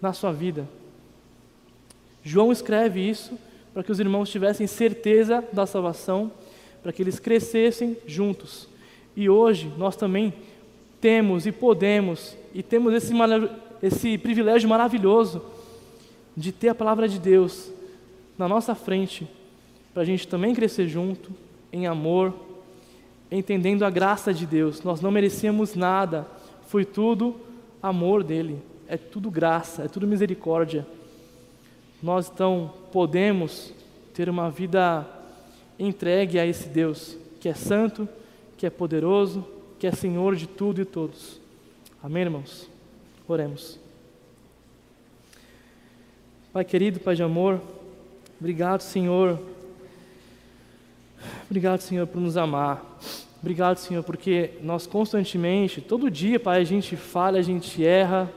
na 0.00 0.12
sua 0.12 0.32
vida. 0.32 0.68
João 2.28 2.52
escreve 2.52 3.00
isso 3.00 3.38
para 3.72 3.82
que 3.82 3.90
os 3.90 3.98
irmãos 3.98 4.28
tivessem 4.28 4.66
certeza 4.66 5.42
da 5.50 5.64
salvação, 5.64 6.30
para 6.82 6.92
que 6.92 7.00
eles 7.00 7.18
crescessem 7.18 7.96
juntos. 8.06 8.68
E 9.16 9.30
hoje 9.30 9.72
nós 9.78 9.96
também 9.96 10.34
temos 11.00 11.46
e 11.46 11.52
podemos, 11.52 12.36
e 12.52 12.62
temos 12.62 12.92
esse, 12.92 13.14
esse 13.82 14.18
privilégio 14.18 14.68
maravilhoso 14.68 15.40
de 16.36 16.52
ter 16.52 16.68
a 16.68 16.74
palavra 16.74 17.08
de 17.08 17.18
Deus 17.18 17.70
na 18.36 18.46
nossa 18.46 18.74
frente, 18.74 19.26
para 19.94 20.02
a 20.02 20.06
gente 20.06 20.28
também 20.28 20.54
crescer 20.54 20.86
junto, 20.86 21.32
em 21.72 21.86
amor, 21.86 22.34
entendendo 23.30 23.86
a 23.86 23.90
graça 23.90 24.34
de 24.34 24.44
Deus. 24.44 24.82
Nós 24.82 25.00
não 25.00 25.10
merecíamos 25.10 25.74
nada, 25.74 26.26
foi 26.66 26.84
tudo 26.84 27.40
amor 27.82 28.22
dele 28.22 28.60
é 28.88 28.96
tudo 28.96 29.30
graça, 29.30 29.82
é 29.82 29.88
tudo 29.88 30.06
misericórdia. 30.06 30.86
Nós 32.02 32.30
então 32.32 32.72
podemos 32.92 33.72
ter 34.14 34.28
uma 34.28 34.50
vida 34.50 35.06
entregue 35.78 36.38
a 36.38 36.46
esse 36.46 36.68
Deus 36.68 37.16
que 37.40 37.48
é 37.48 37.54
santo, 37.54 38.08
que 38.56 38.66
é 38.66 38.70
poderoso, 38.70 39.44
que 39.78 39.86
é 39.86 39.92
Senhor 39.92 40.34
de 40.34 40.46
tudo 40.46 40.80
e 40.80 40.84
todos. 40.84 41.40
Amém, 42.02 42.24
irmãos? 42.24 42.68
Oremos. 43.26 43.78
Pai 46.52 46.64
querido, 46.64 46.98
Pai 46.98 47.14
de 47.14 47.22
amor, 47.22 47.60
obrigado, 48.40 48.80
Senhor. 48.80 49.38
Obrigado, 51.46 51.80
Senhor, 51.80 52.06
por 52.06 52.20
nos 52.20 52.36
amar. 52.36 52.98
Obrigado, 53.40 53.78
Senhor, 53.78 54.02
porque 54.02 54.50
nós 54.62 54.86
constantemente, 54.86 55.80
todo 55.80 56.10
dia, 56.10 56.40
Pai, 56.40 56.60
a 56.60 56.64
gente 56.64 56.96
falha, 56.96 57.38
a 57.38 57.42
gente 57.42 57.84
erra. 57.84 58.28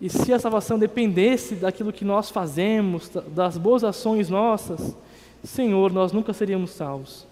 E 0.00 0.08
se 0.08 0.32
a 0.32 0.38
salvação 0.38 0.78
dependesse 0.78 1.54
daquilo 1.56 1.92
que 1.92 2.04
nós 2.04 2.30
fazemos, 2.30 3.10
das 3.28 3.58
boas 3.58 3.84
ações 3.84 4.30
nossas, 4.30 4.96
Senhor, 5.44 5.92
nós 5.92 6.10
nunca 6.10 6.32
seríamos 6.32 6.70
salvos. 6.70 7.26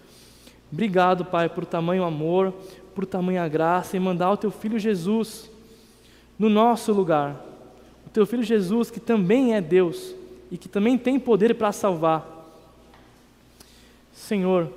Obrigado, 0.70 1.24
Pai, 1.24 1.48
por 1.48 1.64
tamanho 1.64 2.04
amor, 2.04 2.52
por 2.94 3.06
tamanha 3.06 3.48
graça 3.48 3.96
e 3.96 4.00
mandar 4.00 4.30
o 4.32 4.36
Teu 4.36 4.50
Filho 4.50 4.78
Jesus 4.78 5.50
no 6.38 6.50
nosso 6.50 6.92
lugar. 6.92 7.42
O 8.06 8.10
Teu 8.10 8.26
Filho 8.26 8.42
Jesus, 8.42 8.90
que 8.90 9.00
também 9.00 9.54
é 9.54 9.60
Deus 9.62 10.14
e 10.50 10.58
que 10.58 10.68
também 10.68 10.98
tem 10.98 11.18
poder 11.18 11.54
para 11.54 11.72
salvar. 11.72 12.26
Senhor, 14.12 14.70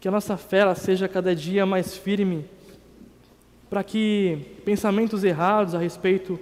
que 0.00 0.08
a 0.08 0.10
nossa 0.10 0.36
fé 0.36 0.74
seja 0.74 1.06
cada 1.06 1.34
dia 1.34 1.64
mais 1.64 1.96
firme, 1.96 2.44
para 3.68 3.84
que 3.84 4.38
pensamentos 4.64 5.22
errados 5.22 5.74
a 5.74 5.78
respeito 5.78 6.40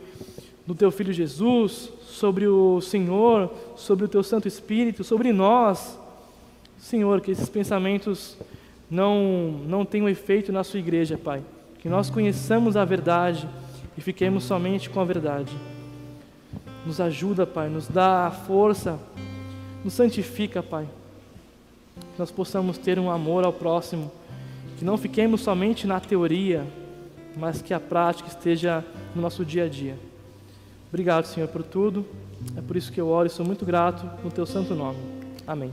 do 0.66 0.74
Teu 0.74 0.90
Filho 0.90 1.12
Jesus, 1.12 1.90
sobre 2.08 2.46
o 2.48 2.80
Senhor, 2.80 3.52
sobre 3.76 4.04
o 4.04 4.08
Teu 4.08 4.22
Santo 4.22 4.48
Espírito, 4.48 5.04
sobre 5.04 5.32
nós, 5.32 5.98
Senhor, 6.78 7.20
que 7.20 7.30
esses 7.30 7.48
pensamentos 7.48 8.36
não, 8.90 9.60
não 9.66 9.84
tenham 9.84 10.08
efeito 10.08 10.52
na 10.52 10.64
Sua 10.64 10.80
igreja, 10.80 11.16
Pai. 11.16 11.42
Que 11.78 11.88
nós 11.88 12.10
conheçamos 12.10 12.76
a 12.76 12.84
verdade 12.84 13.48
e 13.96 14.00
fiquemos 14.00 14.44
somente 14.44 14.90
com 14.90 15.00
a 15.00 15.04
verdade. 15.04 15.52
Nos 16.84 17.00
ajuda, 17.00 17.46
Pai, 17.46 17.68
nos 17.68 17.86
dá 17.86 18.30
força, 18.46 18.98
nos 19.84 19.94
santifica, 19.94 20.62
Pai. 20.62 20.88
Que 21.94 22.18
nós 22.18 22.30
possamos 22.30 22.76
ter 22.76 22.98
um 22.98 23.10
amor 23.10 23.44
ao 23.44 23.52
próximo, 23.52 24.10
que 24.78 24.84
não 24.84 24.98
fiquemos 24.98 25.40
somente 25.40 25.86
na 25.86 26.00
teoria, 26.00 26.66
mas 27.36 27.62
que 27.62 27.72
a 27.72 27.80
prática 27.80 28.28
esteja 28.28 28.84
no 29.14 29.22
nosso 29.22 29.44
dia 29.44 29.64
a 29.64 29.68
dia. 29.68 29.96
Obrigado, 30.96 31.26
Senhor, 31.26 31.46
por 31.48 31.62
tudo. 31.62 32.06
É 32.56 32.62
por 32.62 32.74
isso 32.74 32.90
que 32.90 32.98
eu 32.98 33.08
oro 33.08 33.26
e 33.26 33.30
sou 33.30 33.44
muito 33.44 33.66
grato 33.66 34.08
no 34.24 34.30
Teu 34.30 34.46
santo 34.46 34.74
nome. 34.74 34.96
Amém. 35.46 35.70